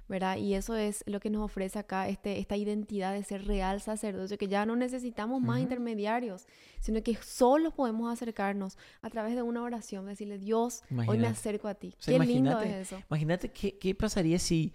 ¿verdad? 0.08 0.36
Y 0.36 0.54
eso 0.54 0.76
es 0.76 1.02
lo 1.06 1.18
que 1.18 1.30
nos 1.30 1.42
ofrece 1.44 1.80
acá, 1.80 2.08
este, 2.08 2.38
esta 2.38 2.56
identidad 2.56 3.12
de 3.12 3.24
ser 3.24 3.44
real 3.46 3.80
sacerdocio, 3.80 4.38
que 4.38 4.46
ya 4.46 4.64
no 4.64 4.76
necesitamos 4.76 5.42
más 5.42 5.60
intermediarios, 5.60 6.46
sino 6.80 7.02
que 7.02 7.16
solo 7.16 7.72
podemos 7.72 8.12
acercarnos 8.12 8.78
a 9.00 9.10
través 9.10 9.34
de 9.34 9.42
una 9.42 9.62
oración, 9.62 10.06
decirle, 10.06 10.38
Dios, 10.38 10.84
hoy 11.08 11.18
me 11.18 11.26
acerco 11.26 11.66
a 11.66 11.74
ti. 11.74 11.96
O 11.98 12.02
sea, 12.02 12.18
Qué 12.20 12.24
lindo 12.24 12.60
es 12.60 12.86
eso. 12.86 13.02
Imagínate 13.10 13.50
qué, 13.50 13.76
qué 13.78 13.96
pasaría 13.96 14.38
si, 14.38 14.74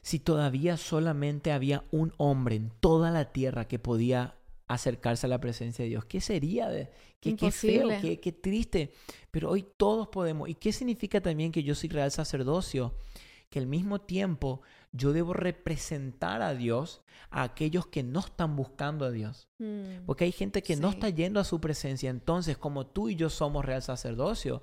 si 0.00 0.18
todavía 0.18 0.78
solamente 0.78 1.52
había 1.52 1.84
un 1.90 2.14
hombre 2.16 2.56
en 2.56 2.70
toda 2.80 3.10
la 3.10 3.26
tierra 3.32 3.68
que 3.68 3.78
podía 3.78 4.34
acercarse 4.66 5.26
a 5.26 5.28
la 5.28 5.40
presencia 5.40 5.84
de 5.84 5.90
Dios. 5.90 6.04
¿Qué 6.04 6.20
sería? 6.20 6.68
De, 6.68 6.90
qué, 7.20 7.36
qué 7.36 7.50
feo, 7.50 7.88
qué, 8.00 8.20
qué 8.20 8.32
triste. 8.32 8.92
Pero 9.30 9.50
hoy 9.50 9.66
todos 9.76 10.08
podemos. 10.08 10.48
¿Y 10.48 10.54
qué 10.54 10.72
significa 10.72 11.20
también 11.20 11.52
que 11.52 11.62
yo 11.62 11.74
soy 11.74 11.88
real 11.88 12.10
sacerdocio? 12.10 12.94
Que 13.48 13.60
al 13.60 13.66
mismo 13.66 14.00
tiempo 14.00 14.62
yo 14.92 15.12
debo 15.12 15.32
representar 15.32 16.42
a 16.42 16.54
Dios 16.54 17.02
a 17.30 17.44
aquellos 17.44 17.86
que 17.86 18.02
no 18.02 18.20
están 18.20 18.56
buscando 18.56 19.04
a 19.04 19.10
Dios. 19.10 19.48
Mm, 19.58 20.04
Porque 20.04 20.24
hay 20.24 20.32
gente 20.32 20.62
que 20.62 20.76
no 20.76 20.90
está 20.90 21.10
yendo 21.10 21.38
a 21.38 21.44
su 21.44 21.60
presencia. 21.60 22.10
Entonces, 22.10 22.58
como 22.58 22.86
tú 22.86 23.08
y 23.08 23.14
yo 23.14 23.30
somos 23.30 23.64
real 23.64 23.82
sacerdocio, 23.82 24.62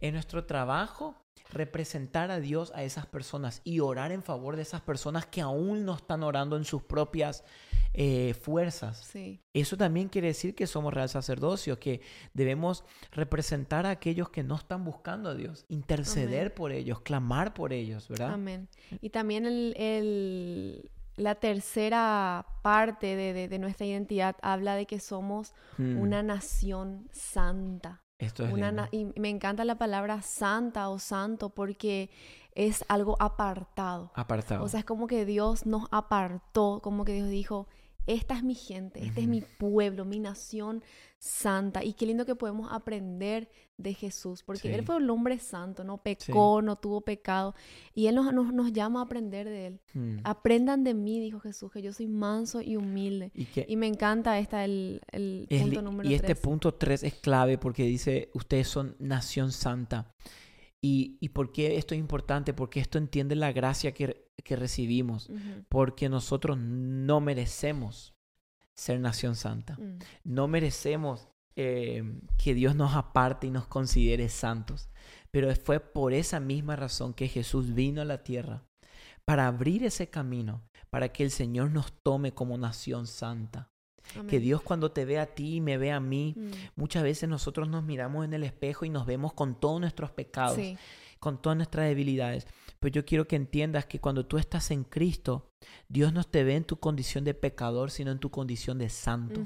en 0.00 0.14
nuestro 0.14 0.44
trabajo, 0.44 1.16
representar 1.52 2.30
a 2.30 2.40
Dios 2.40 2.72
a 2.74 2.82
esas 2.82 3.06
personas 3.06 3.60
y 3.64 3.80
orar 3.80 4.12
en 4.12 4.22
favor 4.22 4.56
de 4.56 4.62
esas 4.62 4.80
personas 4.82 5.26
que 5.26 5.40
aún 5.40 5.84
no 5.84 5.94
están 5.96 6.22
orando 6.22 6.56
en 6.56 6.64
sus 6.64 6.82
propias 6.82 7.44
eh, 7.92 8.34
fuerzas. 8.40 8.98
Sí, 8.98 9.40
Eso 9.52 9.76
también 9.76 10.08
quiere 10.08 10.28
decir 10.28 10.54
que 10.54 10.68
somos 10.68 10.94
real 10.94 11.08
sacerdocio, 11.08 11.80
que 11.80 12.00
debemos 12.34 12.84
representar 13.10 13.84
a 13.84 13.90
aquellos 13.90 14.30
que 14.30 14.44
no 14.44 14.54
están 14.54 14.84
buscando 14.84 15.28
a 15.30 15.34
Dios, 15.34 15.64
interceder 15.68 16.40
Amén. 16.42 16.52
por 16.54 16.70
ellos, 16.72 17.00
clamar 17.00 17.52
por 17.52 17.72
ellos, 17.72 18.08
¿verdad? 18.08 18.32
amén. 18.32 18.68
Y 19.00 19.10
también 19.10 19.44
el, 19.46 19.74
el- 19.76 20.90
la 21.16 21.34
tercera 21.34 22.46
parte 22.62 23.14
de, 23.16 23.32
de- 23.34 23.48
de 23.48 23.58
nuestra 23.58 23.84
identidad 23.86 24.36
habla 24.40 24.74
de 24.76 24.86
que 24.86 25.00
somos 25.00 25.52
Mm, 25.76 25.98
una 25.98 26.22
nación 26.22 27.08
santa. 27.12 28.02
Esto 28.20 28.44
es 28.44 28.52
Una 28.52 28.88
y 28.92 29.06
me 29.16 29.30
encanta 29.30 29.64
la 29.64 29.76
palabra 29.76 30.22
santa 30.22 30.88
o 30.88 30.98
santo 30.98 31.50
porque 31.50 32.10
es 32.54 32.84
algo 32.88 33.16
apartado. 33.20 34.10
apartado. 34.14 34.64
O 34.64 34.68
sea, 34.68 34.80
es 34.80 34.86
como 34.86 35.06
que 35.06 35.24
Dios 35.24 35.66
nos 35.66 35.86
apartó, 35.90 36.80
como 36.82 37.04
que 37.04 37.14
Dios 37.14 37.28
dijo, 37.28 37.66
esta 38.14 38.34
es 38.36 38.42
mi 38.42 38.54
gente, 38.54 39.04
este 39.04 39.20
es 39.20 39.28
mi 39.28 39.40
pueblo, 39.40 40.04
mi 40.04 40.18
nación 40.18 40.82
santa. 41.18 41.84
Y 41.84 41.92
qué 41.92 42.06
lindo 42.06 42.26
que 42.26 42.34
podemos 42.34 42.72
aprender 42.72 43.48
de 43.76 43.94
Jesús, 43.94 44.42
porque 44.42 44.74
Él 44.74 44.84
fue 44.84 44.96
un 44.96 45.08
hombre 45.08 45.38
santo, 45.38 45.84
no 45.84 46.02
pecó, 46.02 46.60
no 46.60 46.76
tuvo 46.76 47.02
pecado. 47.02 47.54
Y 47.94 48.08
Él 48.08 48.16
nos, 48.16 48.32
nos, 48.34 48.52
nos 48.52 48.72
llama 48.72 49.00
a 49.00 49.04
aprender 49.04 49.48
de 49.48 49.66
Él. 49.68 49.80
Mm. 49.94 50.18
Aprendan 50.24 50.82
de 50.82 50.94
mí, 50.94 51.20
dijo 51.20 51.38
Jesús, 51.38 51.70
que 51.70 51.82
yo 51.82 51.92
soy 51.92 52.08
manso 52.08 52.60
y 52.60 52.76
humilde. 52.76 53.30
y 53.32 53.44
que 53.44 53.64
Y 53.68 53.76
me 53.76 53.86
encanta 53.86 54.38
esta, 54.40 54.64
el, 54.64 55.00
el 55.12 55.46
punto 55.48 55.82
número 55.82 56.08
y 56.08 56.14
este 56.14 56.28
tres. 56.28 56.40
punto 56.40 56.74
3 56.74 57.04
es 57.04 57.14
clave 57.14 57.58
porque 57.58 57.84
dice, 57.84 58.30
ustedes 58.34 58.66
son 58.66 58.96
nación 58.98 59.52
santa. 59.52 60.12
¿Y, 60.82 61.18
y 61.20 61.30
por 61.30 61.52
qué 61.52 61.76
esto 61.76 61.94
es 61.94 62.00
importante? 62.00 62.54
Porque 62.54 62.80
esto 62.80 62.98
entiende 62.98 63.36
la 63.36 63.52
gracia 63.52 63.92
que, 63.92 64.30
que 64.42 64.56
recibimos. 64.56 65.30
Porque 65.68 66.08
nosotros 66.08 66.58
no 66.58 67.20
merecemos 67.20 68.14
ser 68.74 68.98
nación 69.00 69.36
santa. 69.36 69.76
Mm. 69.78 69.98
No 70.24 70.48
merecemos 70.48 71.28
eh, 71.56 72.02
que 72.38 72.54
Dios 72.54 72.74
nos 72.74 72.94
aparte 72.94 73.46
y 73.46 73.50
nos 73.50 73.66
considere 73.66 74.28
santos. 74.28 74.88
Pero 75.30 75.54
fue 75.56 75.80
por 75.80 76.12
esa 76.12 76.40
misma 76.40 76.76
razón 76.76 77.12
que 77.12 77.28
Jesús 77.28 77.74
vino 77.74 78.00
a 78.00 78.06
la 78.06 78.22
tierra, 78.22 78.64
para 79.24 79.46
abrir 79.46 79.84
ese 79.84 80.08
camino, 80.08 80.62
para 80.88 81.12
que 81.12 81.22
el 81.22 81.30
Señor 81.30 81.70
nos 81.70 81.92
tome 82.02 82.32
como 82.32 82.56
nación 82.56 83.06
santa. 83.06 83.70
Que. 84.28 84.40
Dios 84.40 84.62
cuando 84.62 84.90
te 84.92 85.04
ve 85.04 85.18
a 85.18 85.26
ti 85.26 85.56
y 85.56 85.60
me 85.60 85.78
ve 85.78 85.92
a 85.92 86.00
mí, 86.00 86.34
Mm. 86.36 86.50
muchas 86.76 87.02
veces 87.02 87.28
nosotros 87.28 87.68
nos 87.68 87.84
miramos 87.84 88.24
en 88.24 88.32
el 88.34 88.42
espejo 88.44 88.84
y 88.84 88.90
nos 88.90 89.06
vemos 89.06 89.32
con 89.32 89.58
todos 89.58 89.80
nuestros 89.80 90.10
pecados, 90.10 90.56
Sí. 90.56 90.76
con 91.18 91.40
todas 91.40 91.56
nuestras 91.56 91.86
debilidades. 91.86 92.46
Pero 92.78 92.92
yo 92.92 93.04
quiero 93.04 93.28
que 93.28 93.36
entiendas 93.36 93.86
que 93.86 94.00
cuando 94.00 94.24
tú 94.26 94.38
estás 94.38 94.70
en 94.70 94.84
Cristo, 94.84 95.50
Dios 95.88 96.12
no 96.12 96.24
te 96.24 96.44
ve 96.44 96.56
en 96.56 96.64
tu 96.64 96.78
condición 96.78 97.24
de 97.24 97.34
pecador, 97.34 97.90
sino 97.90 98.10
en 98.10 98.18
tu 98.18 98.30
condición 98.30 98.78
de 98.78 98.88
santo. 98.88 99.42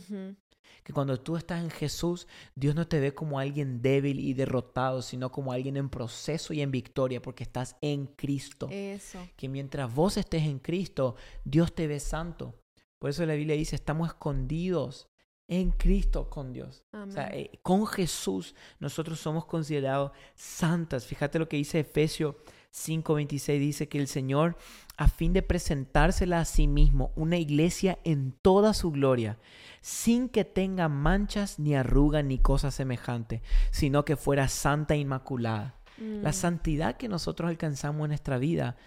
Que 0.84 0.92
cuando 0.92 1.18
tú 1.18 1.36
estás 1.36 1.62
en 1.64 1.70
Jesús, 1.70 2.26
Dios 2.54 2.74
no 2.74 2.86
te 2.86 3.00
ve 3.00 3.14
como 3.14 3.38
alguien 3.38 3.80
débil 3.80 4.20
y 4.20 4.34
derrotado, 4.34 5.00
sino 5.00 5.32
como 5.32 5.50
alguien 5.52 5.78
en 5.78 5.88
proceso 5.88 6.52
y 6.52 6.60
en 6.60 6.70
victoria, 6.70 7.22
porque 7.22 7.42
estás 7.42 7.76
en 7.80 8.06
Cristo. 8.06 8.68
Eso. 8.70 9.18
Que 9.36 9.48
mientras 9.48 9.92
vos 9.94 10.16
estés 10.18 10.42
en 10.42 10.58
Cristo, 10.58 11.16
Dios 11.44 11.74
te 11.74 11.86
ve 11.86 12.00
santo. 12.00 12.54
Por 13.04 13.10
eso 13.10 13.26
la 13.26 13.34
Biblia 13.34 13.54
dice, 13.54 13.76
estamos 13.76 14.08
escondidos 14.08 15.10
en 15.46 15.72
Cristo 15.72 16.30
con 16.30 16.54
Dios. 16.54 16.84
O 16.94 17.10
sea, 17.10 17.26
Amén. 17.26 17.38
eh, 17.52 17.58
con 17.60 17.86
Jesús 17.86 18.54
nosotros 18.78 19.20
somos 19.20 19.44
considerados 19.44 20.12
santas. 20.34 21.04
Fíjate 21.04 21.38
lo 21.38 21.46
que 21.46 21.58
dice 21.58 21.80
Efesios 21.80 22.34
5:26, 22.70 23.60
dice 23.60 23.88
que 23.90 23.98
el 23.98 24.08
Señor, 24.08 24.56
a 24.96 25.08
fin 25.08 25.34
de 25.34 25.42
presentársela 25.42 26.40
a 26.40 26.46
sí 26.46 26.66
mismo, 26.66 27.12
una 27.14 27.36
iglesia 27.36 27.98
en 28.04 28.32
toda 28.40 28.72
su 28.72 28.90
gloria, 28.90 29.38
sin 29.82 30.30
que 30.30 30.46
tenga 30.46 30.88
manchas 30.88 31.58
ni 31.58 31.74
arruga 31.74 32.22
ni 32.22 32.38
cosa 32.38 32.70
semejante, 32.70 33.42
sino 33.70 34.06
que 34.06 34.16
fuera 34.16 34.48
santa 34.48 34.94
e 34.94 34.98
inmaculada. 35.00 35.78
La 35.98 36.30
Mm. 36.30 36.32
santidad 36.32 36.96
que 36.96 37.08
nosotros 37.08 37.50
alcanzamos 37.50 38.06
en 38.06 38.08
nuestra 38.12 38.38
vida 38.38 38.78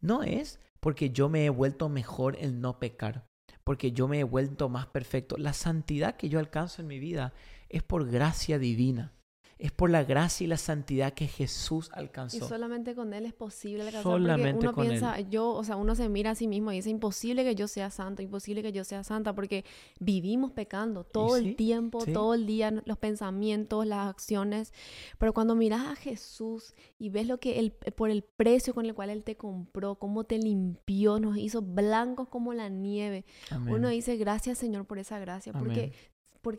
no 0.00 0.22
es 0.22 0.60
porque 0.80 1.10
yo 1.10 1.28
me 1.28 1.44
he 1.44 1.50
vuelto 1.50 1.90
mejor 1.90 2.36
en 2.40 2.62
no 2.62 2.78
pecar, 2.78 3.26
porque 3.66 3.90
yo 3.90 4.06
me 4.06 4.20
he 4.20 4.24
vuelto 4.24 4.68
más 4.68 4.86
perfecto. 4.86 5.36
La 5.38 5.52
santidad 5.52 6.16
que 6.16 6.28
yo 6.28 6.38
alcanzo 6.38 6.82
en 6.82 6.86
mi 6.86 7.00
vida 7.00 7.32
es 7.68 7.82
por 7.82 8.08
gracia 8.08 8.60
divina. 8.60 9.12
Es 9.58 9.72
por 9.72 9.88
la 9.88 10.04
gracia 10.04 10.44
y 10.44 10.48
la 10.48 10.58
santidad 10.58 11.14
que 11.14 11.26
Jesús 11.26 11.90
Y 11.96 11.98
alcanzó. 11.98 12.46
solamente 12.46 12.94
con 12.94 13.14
Él 13.14 13.24
es 13.24 13.32
posible 13.32 13.84
alcanzar. 13.84 14.02
Solamente 14.02 14.52
porque 14.52 14.66
uno 14.66 14.74
con 14.74 14.84
Él. 14.84 14.90
piensa, 14.90 15.20
yo, 15.20 15.48
o 15.48 15.64
sea, 15.64 15.76
uno 15.76 15.94
se 15.94 16.10
mira 16.10 16.32
a 16.32 16.34
sí 16.34 16.46
mismo 16.46 16.72
y 16.72 16.76
dice, 16.76 16.90
imposible 16.90 17.42
que 17.42 17.54
yo 17.54 17.66
sea 17.66 17.90
santo, 17.90 18.20
imposible 18.20 18.62
que 18.62 18.72
yo 18.72 18.84
sea 18.84 19.02
santa, 19.02 19.34
porque 19.34 19.64
vivimos 19.98 20.52
pecando 20.52 21.04
todo 21.04 21.38
sí, 21.38 21.48
el 21.48 21.56
tiempo, 21.56 22.02
sí. 22.02 22.12
todo 22.12 22.34
el 22.34 22.46
día, 22.46 22.70
los 22.84 22.98
pensamientos, 22.98 23.86
las 23.86 24.08
acciones. 24.08 24.74
Pero 25.18 25.32
cuando 25.32 25.54
miras 25.54 25.86
a 25.86 25.96
Jesús 25.96 26.74
y 26.98 27.08
ves 27.08 27.26
lo 27.26 27.38
que 27.40 27.58
Él, 27.58 27.72
por 27.72 28.10
el 28.10 28.24
precio 28.24 28.74
con 28.74 28.84
el 28.84 28.94
cual 28.94 29.08
Él 29.08 29.24
te 29.24 29.36
compró, 29.36 29.94
cómo 29.94 30.24
te 30.24 30.38
limpió, 30.38 31.18
nos 31.18 31.38
hizo 31.38 31.62
blancos 31.62 32.28
como 32.28 32.52
la 32.52 32.68
nieve, 32.68 33.24
Amén. 33.50 33.72
uno 33.72 33.88
dice, 33.88 34.16
gracias 34.16 34.58
Señor 34.58 34.86
por 34.86 34.98
esa 34.98 35.18
gracia, 35.18 35.52
Amén. 35.54 35.64
porque 35.64 35.92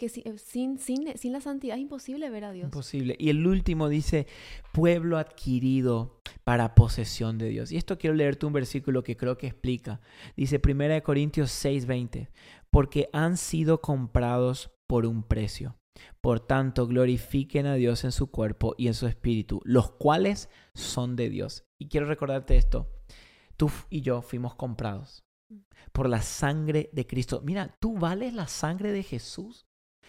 si- 0.10 0.22
eh, 0.26 0.38
sin, 0.38 0.78
sin, 0.78 1.18
sin 1.18 1.32
la 1.32 1.42
santidad 1.42 1.76
es 1.78 1.82
imposible 1.82 2.30
ver 2.30 2.44
a 2.46 2.52
Dios. 2.52 2.66
Imposible. 2.66 3.16
Y 3.20 3.30
el 3.30 3.46
último 3.48 3.88
dice, 3.90 4.28
pueblo 4.74 5.18
adquirido 5.18 6.20
para 6.44 6.76
posesión 6.76 7.38
de 7.38 7.50
Dios. 7.50 7.72
Y 7.72 7.78
esto 7.78 7.98
quiero 7.98 8.16
leerte 8.16 8.46
un 8.46 8.54
versículo 8.54 9.04
que 9.04 9.16
creo 9.18 9.38
que 9.38 9.48
explica. 9.48 10.02
Dice 10.36 10.60
1 10.60 11.02
Corintios 11.04 11.52
6:20, 11.52 12.30
porque 12.70 13.10
han 13.14 13.38
sido 13.38 13.82
comprados 13.82 14.72
por 14.88 15.06
un 15.06 15.24
precio. 15.24 15.78
Por 16.22 16.40
tanto, 16.40 16.86
glorifiquen 16.88 17.66
a 17.66 17.76
Dios 17.76 18.04
en 18.04 18.12
su 18.12 18.30
cuerpo 18.30 18.76
y 18.78 18.88
en 18.88 18.94
su 18.94 19.08
espíritu, 19.08 19.62
los 19.64 19.92
cuales 19.92 20.50
son 20.76 21.16
de 21.16 21.30
Dios. 21.30 21.64
Y 21.80 21.88
quiero 21.88 22.06
recordarte 22.08 22.56
esto. 22.58 22.88
Tú 23.56 23.72
y 23.90 24.02
yo 24.02 24.22
fuimos 24.22 24.54
comprados 24.56 25.24
por 25.92 26.08
la 26.10 26.22
sangre 26.22 26.90
de 26.94 27.08
Cristo. 27.08 27.42
Mira, 27.44 27.76
tú 27.80 27.98
vales 27.98 28.34
la 28.34 28.48
sangre 28.48 28.92
de 28.92 29.02
Jesús. 29.02 29.67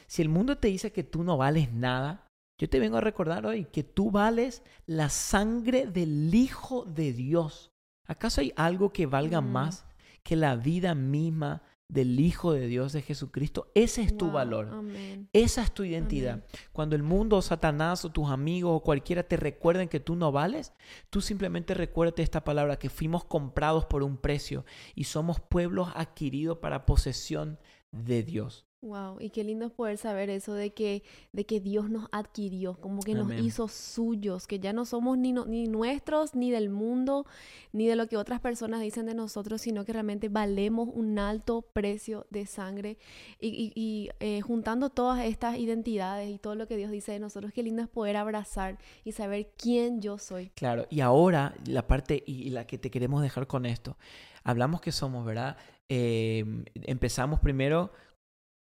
Si 0.08 0.22
el 0.22 0.28
mundo 0.28 0.56
te 0.58 0.68
dice 0.68 0.90
que 0.92 1.04
tú 1.04 1.22
no 1.22 1.36
vales 1.36 1.72
nada, 1.72 2.26
yo 2.60 2.68
te 2.68 2.80
vengo 2.80 2.96
a 2.96 3.00
recordar 3.02 3.46
hoy 3.46 3.66
que 3.66 3.84
tú 3.84 4.10
vales 4.10 4.62
la 4.86 5.10
sangre 5.10 5.86
del 5.86 6.34
Hijo 6.34 6.84
de 6.84 7.12
Dios. 7.12 7.70
¿Acaso 8.06 8.40
hay 8.40 8.52
algo 8.56 8.92
que 8.92 9.06
valga 9.06 9.40
Mm. 9.40 9.52
más 9.52 9.86
que 10.24 10.34
la 10.34 10.56
vida 10.56 10.94
misma 10.94 11.62
del 11.90 12.18
Hijo 12.20 12.52
de 12.52 12.66
Dios, 12.66 12.92
de 12.94 13.02
Jesucristo? 13.02 13.70
Ese 13.74 14.02
es 14.02 14.16
tu 14.16 14.26
Wow, 14.26 14.34
valor. 14.34 14.68
Amén. 14.72 15.28
Esa 15.32 15.62
es 15.62 15.72
tu 15.72 15.84
identidad. 15.84 16.32
Amén. 16.34 16.44
Cuando 16.72 16.96
el 16.96 17.02
mundo, 17.02 17.40
Satanás 17.42 18.04
o 18.04 18.10
tus 18.10 18.28
amigos 18.28 18.72
o 18.74 18.80
cualquiera 18.82 19.22
te 19.22 19.36
recuerden 19.36 19.88
que 19.88 20.00
tú 20.00 20.16
no 20.16 20.32
vales, 20.32 20.72
tú 21.10 21.20
simplemente 21.20 21.74
recuérdate 21.74 22.22
esta 22.22 22.44
palabra, 22.44 22.78
que 22.78 22.90
fuimos 22.90 23.24
comprados 23.24 23.84
por 23.84 24.02
un 24.02 24.16
precio 24.16 24.64
y 24.94 25.04
somos 25.04 25.38
pueblos 25.38 25.90
adquiridos 25.94 26.58
para 26.58 26.86
posesión 26.86 27.58
de 27.92 28.22
Dios. 28.22 28.67
Wow, 28.80 29.16
y 29.18 29.30
qué 29.30 29.42
lindo 29.42 29.66
es 29.66 29.72
poder 29.72 29.98
saber 29.98 30.30
eso 30.30 30.54
de 30.54 30.70
que, 30.70 31.02
de 31.32 31.44
que 31.44 31.58
Dios 31.58 31.90
nos 31.90 32.06
adquirió, 32.12 32.74
como 32.80 33.02
que 33.02 33.12
nos 33.14 33.28
hizo 33.44 33.66
suyos, 33.66 34.46
que 34.46 34.60
ya 34.60 34.72
no 34.72 34.84
somos 34.84 35.18
ni, 35.18 35.32
no- 35.32 35.46
ni 35.46 35.66
nuestros, 35.66 36.36
ni 36.36 36.52
del 36.52 36.70
mundo, 36.70 37.26
ni 37.72 37.88
de 37.88 37.96
lo 37.96 38.06
que 38.06 38.16
otras 38.16 38.40
personas 38.40 38.80
dicen 38.80 39.06
de 39.06 39.14
nosotros, 39.14 39.62
sino 39.62 39.84
que 39.84 39.92
realmente 39.92 40.28
valemos 40.28 40.88
un 40.92 41.18
alto 41.18 41.62
precio 41.62 42.28
de 42.30 42.46
sangre. 42.46 42.98
Y, 43.40 43.48
y- 43.48 43.72
y, 43.74 44.10
eh, 44.20 44.42
juntando 44.42 44.90
todas 44.90 45.24
estas 45.24 45.58
identidades 45.58 46.30
y 46.30 46.38
todo 46.38 46.54
lo 46.54 46.68
que 46.68 46.76
Dios 46.76 46.92
dice 46.92 47.10
de 47.10 47.18
nosotros, 47.18 47.52
qué 47.52 47.64
lindo 47.64 47.82
es 47.82 47.88
poder 47.88 48.16
abrazar 48.16 48.78
y 49.02 49.10
saber 49.10 49.50
quién 49.58 50.00
yo 50.00 50.18
soy. 50.18 50.50
Claro, 50.50 50.86
y 50.88 51.00
ahora 51.00 51.52
la 51.66 51.84
parte 51.88 52.22
y 52.26 52.42
y 52.46 52.50
la 52.50 52.64
que 52.64 52.78
te 52.78 52.92
queremos 52.92 53.22
dejar 53.22 53.48
con 53.48 53.66
esto. 53.66 53.96
Hablamos 54.44 54.80
que 54.80 54.92
somos, 54.92 55.26
¿verdad? 55.26 55.56
Eh, 55.88 56.44
empezamos 56.84 57.40
primero 57.40 57.90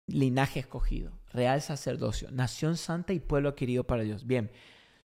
linaje 0.08 0.60
escogido, 0.60 1.12
real 1.32 1.62
sacerdocio, 1.62 2.32
nación 2.32 2.78
santa 2.78 3.14
y 3.14 3.20
pueblo 3.20 3.56
querido 3.56 3.86
para 3.86 4.04
Dios. 4.04 4.26
Bien, 4.26 4.52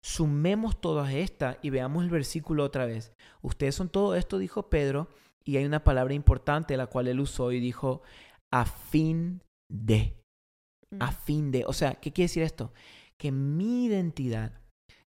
sumemos 0.00 0.80
todas 0.80 1.12
estas 1.12 1.58
y 1.62 1.70
veamos 1.70 2.04
el 2.04 2.10
versículo 2.10 2.64
otra 2.64 2.86
vez. 2.86 3.12
Ustedes 3.42 3.74
son 3.74 3.88
todo 3.88 4.14
esto, 4.14 4.38
dijo 4.38 4.70
Pedro, 4.70 5.08
y 5.44 5.56
hay 5.56 5.64
una 5.64 5.84
palabra 5.84 6.14
importante 6.14 6.76
la 6.76 6.86
cual 6.86 7.08
él 7.08 7.20
usó 7.20 7.52
y 7.52 7.60
dijo, 7.60 8.02
a 8.50 8.64
fin 8.64 9.42
de, 9.68 10.22
Mm. 10.92 11.02
a 11.02 11.12
fin 11.12 11.50
de. 11.50 11.64
O 11.66 11.72
sea, 11.72 11.94
¿qué 11.94 12.12
quiere 12.12 12.26
decir 12.26 12.42
esto? 12.42 12.72
Que 13.16 13.32
mi 13.32 13.86
identidad, 13.86 14.60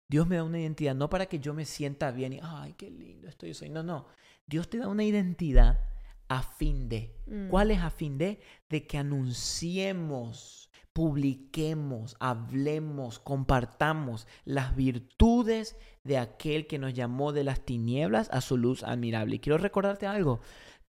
Dios 0.09 0.27
me 0.27 0.37
da 0.37 0.43
una 0.43 0.59
identidad 0.59 0.95
no 0.95 1.09
para 1.09 1.25
que 1.27 1.39
yo 1.39 1.53
me 1.53 1.65
sienta 1.65 2.11
bien 2.11 2.33
y, 2.33 2.39
ay, 2.41 2.73
qué 2.73 2.89
lindo 2.89 3.27
estoy, 3.27 3.49
yo 3.49 3.55
soy. 3.55 3.69
No, 3.69 3.83
no. 3.83 4.07
Dios 4.47 4.69
te 4.69 4.77
da 4.77 4.87
una 4.87 5.03
identidad 5.03 5.79
a 6.27 6.41
fin 6.41 6.89
de. 6.89 7.15
Mm. 7.27 7.49
¿Cuál 7.49 7.71
es 7.71 7.79
a 7.79 7.89
fin 7.89 8.17
de? 8.17 8.39
De 8.69 8.85
que 8.87 8.97
anunciemos, 8.97 10.69
publiquemos, 10.93 12.15
hablemos, 12.19 13.19
compartamos 13.19 14.27
las 14.45 14.75
virtudes 14.75 15.75
de 16.03 16.17
aquel 16.17 16.67
que 16.67 16.79
nos 16.79 16.93
llamó 16.93 17.33
de 17.33 17.43
las 17.43 17.65
tinieblas 17.65 18.29
a 18.31 18.41
su 18.41 18.57
luz 18.57 18.83
admirable. 18.83 19.35
Y 19.35 19.39
quiero 19.39 19.57
recordarte 19.57 20.05
algo. 20.05 20.41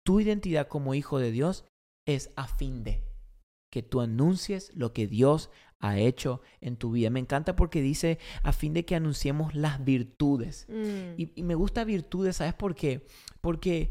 Tu 0.04 0.20
identidad 0.20 0.68
como 0.68 0.94
hijo 0.94 1.18
de 1.18 1.30
Dios 1.30 1.64
es 2.06 2.30
a 2.36 2.46
fin 2.46 2.84
de 2.84 3.02
que 3.70 3.82
tú 3.82 4.00
anuncies 4.00 4.70
lo 4.74 4.92
que 4.92 5.06
Dios 5.06 5.50
ha 5.80 5.98
hecho 5.98 6.40
en 6.60 6.76
tu 6.76 6.92
vida. 6.92 7.10
Me 7.10 7.20
encanta 7.20 7.56
porque 7.56 7.82
dice 7.82 8.18
a 8.42 8.52
fin 8.52 8.72
de 8.72 8.84
que 8.84 8.94
anunciemos 8.94 9.54
las 9.54 9.84
virtudes. 9.84 10.66
Mm. 10.68 11.20
Y, 11.20 11.32
y 11.34 11.42
me 11.42 11.54
gusta 11.54 11.84
virtudes, 11.84 12.36
¿sabes 12.36 12.54
por 12.54 12.74
qué? 12.74 13.06
Porque 13.40 13.90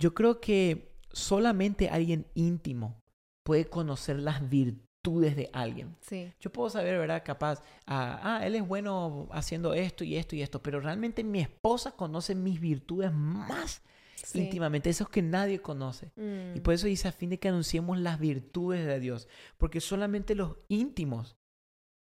yo 0.00 0.14
creo 0.14 0.40
que 0.40 0.96
solamente 1.12 1.88
alguien 1.90 2.26
íntimo 2.34 3.00
puede 3.44 3.66
conocer 3.66 4.18
las 4.18 4.48
virtudes 4.48 5.36
de 5.36 5.50
alguien. 5.52 5.96
Sí. 6.00 6.32
Yo 6.40 6.50
puedo 6.50 6.70
saber, 6.70 6.98
¿verdad? 6.98 7.22
Capaz, 7.24 7.62
ah, 7.86 8.20
ah, 8.22 8.46
él 8.46 8.54
es 8.54 8.66
bueno 8.66 9.28
haciendo 9.30 9.74
esto 9.74 10.02
y 10.02 10.16
esto 10.16 10.34
y 10.34 10.42
esto, 10.42 10.62
pero 10.62 10.80
realmente 10.80 11.22
mi 11.22 11.40
esposa 11.40 11.92
conoce 11.92 12.34
mis 12.34 12.60
virtudes 12.60 13.12
más 13.12 13.82
sí. 14.16 14.40
íntimamente, 14.40 14.88
esos 14.88 15.08
que 15.08 15.22
nadie 15.22 15.60
conoce. 15.60 16.12
Mm. 16.16 16.56
Y 16.56 16.60
por 16.60 16.74
eso 16.74 16.86
dice 16.86 17.08
a 17.08 17.12
fin 17.12 17.30
de 17.30 17.38
que 17.38 17.48
anunciemos 17.48 17.98
las 17.98 18.18
virtudes 18.18 18.86
de 18.86 19.00
Dios, 19.00 19.28
porque 19.58 19.80
solamente 19.80 20.34
los 20.34 20.56
íntimos 20.68 21.36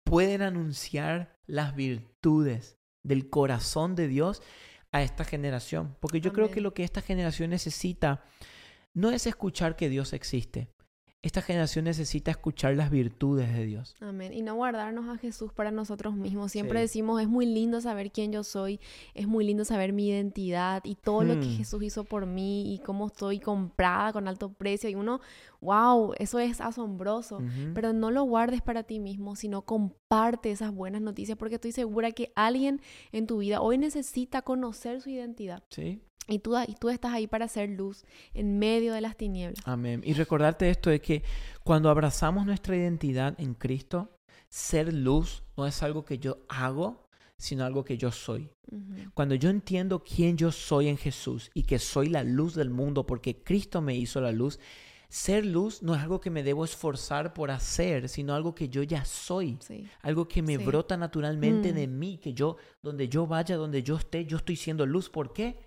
pueden 0.04 0.42
anunciar 0.42 1.40
las 1.46 1.76
virtudes 1.76 2.78
del 3.04 3.30
corazón 3.30 3.96
de 3.96 4.08
Dios 4.08 4.42
a 4.94 5.02
esta 5.02 5.26
generación. 5.26 5.98
Porque 6.00 6.22
yo 6.22 6.32
creo 6.32 6.50
que 6.50 6.62
lo 6.62 6.74
que 6.74 6.86
esta 6.86 7.02
generación 7.02 7.50
necesita 7.50 8.24
no 8.94 9.12
es 9.12 9.28
escuchar 9.28 9.76
que 9.76 9.90
Dios 9.90 10.14
existe. 10.14 10.70
Esta 11.24 11.42
generación 11.42 11.86
necesita 11.86 12.32
escuchar 12.32 12.76
las 12.76 12.92
virtudes 12.92 13.54
de 13.54 13.66
Dios. 13.66 13.96
Amén. 14.02 14.34
Y 14.34 14.42
no 14.42 14.56
guardarnos 14.56 15.08
a 15.08 15.18
Jesús 15.18 15.54
para 15.54 15.72
nosotros 15.72 16.16
mismos. 16.16 16.52
Siempre 16.52 16.80
Sí. 16.80 16.82
decimos, 16.82 17.22
es 17.22 17.30
muy 17.30 17.46
lindo 17.46 17.80
saber 17.80 18.12
quién 18.12 18.34
yo 18.34 18.44
soy, 18.44 18.82
es 19.14 19.26
muy 19.26 19.46
lindo 19.46 19.64
saber 19.64 19.94
mi 19.94 20.10
identidad 20.10 20.82
y 20.84 20.96
todo 20.96 21.24
lo 21.24 21.36
que 21.40 21.46
Hmm. 21.48 21.58
Jesús 21.58 21.82
hizo 21.82 22.04
por 22.04 22.26
mí 22.26 22.76
y 22.76 22.80
cómo 22.80 23.08
estoy 23.08 23.40
comprada 23.40 24.12
con 24.12 24.28
alto 24.28 24.52
precio. 24.52 24.90
Y 24.90 24.96
uno, 24.96 25.22
wow, 25.62 26.14
eso 26.20 26.40
es 26.40 26.60
asombroso. 26.60 27.40
Pero 27.74 27.94
no 27.94 28.12
lo 28.12 28.24
guardes 28.26 28.62
para 28.62 28.84
ti 28.84 29.00
mismo, 29.00 29.38
sino 29.38 29.62
comparte 29.62 30.52
esas 30.52 30.74
buenas 30.74 31.02
noticias 31.02 31.38
porque 31.38 31.56
estoy 31.56 31.72
segura 31.72 32.12
que 32.12 32.34
alguien 32.36 32.82
en 33.14 33.28
tu 33.28 33.38
vida 33.38 33.62
hoy 33.62 33.78
necesita 33.78 34.42
conocer 34.42 35.00
su 35.00 35.10
identidad. 35.10 35.64
Sí. 35.70 36.02
Y 36.28 36.40
tú, 36.40 36.56
y 36.68 36.76
tú 36.76 36.90
estás 36.90 37.12
ahí 37.14 37.28
para 37.28 37.46
hacer 37.46 37.70
luz 37.70 38.06
en 38.34 38.58
medio 38.60 38.94
de 38.94 39.02
las 39.02 39.18
tinieblas. 39.18 39.62
Amén. 39.68 40.02
Y 40.06 40.14
recordarte 40.14 40.70
esto 40.70 40.90
es 40.90 41.02
que 41.02 41.24
cuando 41.64 41.90
abrazamos 41.90 42.46
nuestra 42.46 42.76
identidad 42.78 43.36
en 43.40 43.54
Cristo, 43.54 44.10
ser 44.50 44.94
luz 44.94 45.44
no 45.58 45.68
es 45.68 45.84
algo 45.84 46.06
que 46.06 46.20
yo 46.20 46.38
hago, 46.48 47.08
sino 47.38 47.66
algo 47.66 47.84
que 47.84 47.98
yo 47.98 48.12
soy. 48.12 48.50
Ujú. 48.72 49.12
Cuando 49.14 49.36
yo 49.36 49.50
entiendo 49.50 50.04
quién 50.04 50.38
yo 50.38 50.52
soy 50.52 50.88
en 50.88 50.98
Jesús 50.98 51.52
y 51.54 51.64
que 51.64 51.78
soy 51.80 52.08
la 52.08 52.24
luz 52.24 52.56
del 52.56 52.70
mundo 52.70 53.06
porque 53.06 53.44
Cristo 53.44 53.82
me 53.82 53.96
hizo 53.96 54.22
la 54.22 54.32
luz, 54.32 54.60
ser 55.10 55.46
luz 55.46 55.84
no 55.84 55.94
es 55.94 56.02
algo 56.02 56.22
que 56.22 56.30
me 56.30 56.42
debo 56.42 56.64
esforzar 56.64 57.34
por 57.34 57.52
hacer, 57.52 58.08
sino 58.08 58.34
algo 58.34 58.56
que 58.56 58.70
yo 58.70 58.82
ya 58.84 59.04
soy. 59.04 59.58
Sí. 59.60 59.86
Algo 60.02 60.28
que 60.28 60.42
me 60.42 60.58
Sí. 60.58 60.64
brota 60.64 60.96
naturalmente 60.96 61.72
Mm. 61.72 61.76
de 61.76 61.88
mí, 61.88 62.18
que 62.18 62.34
yo, 62.34 62.56
donde 62.82 63.10
yo 63.10 63.28
vaya, 63.28 63.58
donde 63.58 63.84
yo 63.84 63.98
esté, 63.98 64.26
yo 64.26 64.38
estoy 64.38 64.56
siendo 64.56 64.86
luz. 64.86 65.10
¿Por 65.10 65.34
qué? 65.34 65.58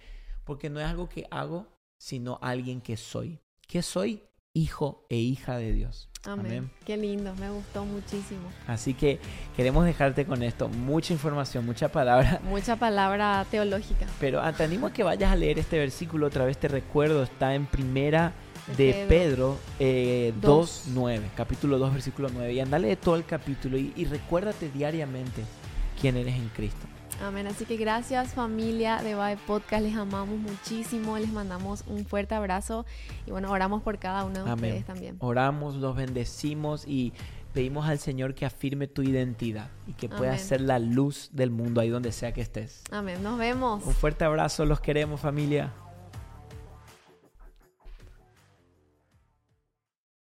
Porque 0.46 0.70
no 0.70 0.80
es 0.80 0.86
algo 0.86 1.08
que 1.08 1.26
hago, 1.30 1.66
sino 1.98 2.38
alguien 2.40 2.80
que 2.80 2.96
soy. 2.96 3.40
¿Qué 3.66 3.82
soy? 3.82 4.22
Hijo 4.54 5.04
e 5.10 5.16
hija 5.16 5.58
de 5.58 5.72
Dios. 5.72 6.08
Amén. 6.24 6.46
Amén. 6.46 6.70
Qué 6.84 6.96
lindo, 6.96 7.34
me 7.34 7.50
gustó 7.50 7.84
muchísimo. 7.84 8.48
Así 8.66 8.94
que 8.94 9.18
queremos 9.56 9.84
dejarte 9.84 10.24
con 10.24 10.42
esto, 10.42 10.68
mucha 10.68 11.12
información, 11.12 11.66
mucha 11.66 11.88
palabra. 11.88 12.40
Mucha 12.48 12.76
palabra 12.76 13.44
teológica. 13.50 14.06
Pero 14.18 14.40
ah, 14.40 14.52
te 14.52 14.62
animo 14.62 14.86
a 14.86 14.92
que 14.92 15.02
vayas 15.02 15.32
a 15.32 15.36
leer 15.36 15.58
este 15.58 15.78
versículo 15.78 16.28
otra 16.28 16.44
vez, 16.44 16.56
te 16.58 16.68
recuerdo, 16.68 17.24
está 17.24 17.54
en 17.54 17.66
primera 17.66 18.32
de 18.76 18.92
De 18.92 19.06
Pedro 19.06 19.58
eh, 19.78 20.32
Dos. 20.40 20.84
2.9, 20.88 21.22
capítulo 21.36 21.78
2, 21.78 21.92
versículo 21.92 22.28
9. 22.32 22.52
Y 22.54 22.60
andale 22.60 22.88
de 22.88 22.96
todo 22.96 23.16
el 23.16 23.24
capítulo 23.24 23.76
y, 23.76 23.92
y 23.96 24.04
recuérdate 24.04 24.70
diariamente 24.70 25.42
quién 26.00 26.16
eres 26.16 26.36
en 26.36 26.48
Cristo. 26.50 26.86
Amén. 27.22 27.46
Así 27.46 27.64
que 27.64 27.76
gracias 27.76 28.34
familia 28.34 28.98
de 29.02 29.14
Bae 29.14 29.36
Podcast. 29.36 29.82
Les 29.82 29.96
amamos 29.96 30.38
muchísimo. 30.38 31.18
Les 31.18 31.32
mandamos 31.32 31.84
un 31.86 32.04
fuerte 32.04 32.34
abrazo. 32.34 32.84
Y 33.26 33.30
bueno, 33.30 33.50
oramos 33.50 33.82
por 33.82 33.98
cada 33.98 34.24
uno 34.24 34.44
de 34.44 34.50
Amén. 34.50 34.54
ustedes 34.70 34.84
también. 34.84 35.16
Oramos, 35.20 35.76
los 35.76 35.96
bendecimos 35.96 36.86
y 36.86 37.12
pedimos 37.54 37.86
al 37.86 37.98
Señor 37.98 38.34
que 38.34 38.44
afirme 38.44 38.86
tu 38.86 39.02
identidad 39.02 39.70
y 39.86 39.92
que 39.94 40.08
puedas 40.08 40.36
Amén. 40.36 40.48
ser 40.48 40.60
la 40.60 40.78
luz 40.78 41.30
del 41.32 41.50
mundo 41.50 41.80
ahí 41.80 41.88
donde 41.88 42.12
sea 42.12 42.32
que 42.32 42.42
estés. 42.42 42.82
Amén. 42.90 43.22
Nos 43.22 43.38
vemos. 43.38 43.84
Un 43.84 43.94
fuerte 43.94 44.24
abrazo, 44.24 44.66
los 44.66 44.80
queremos 44.80 45.20
familia. 45.20 45.72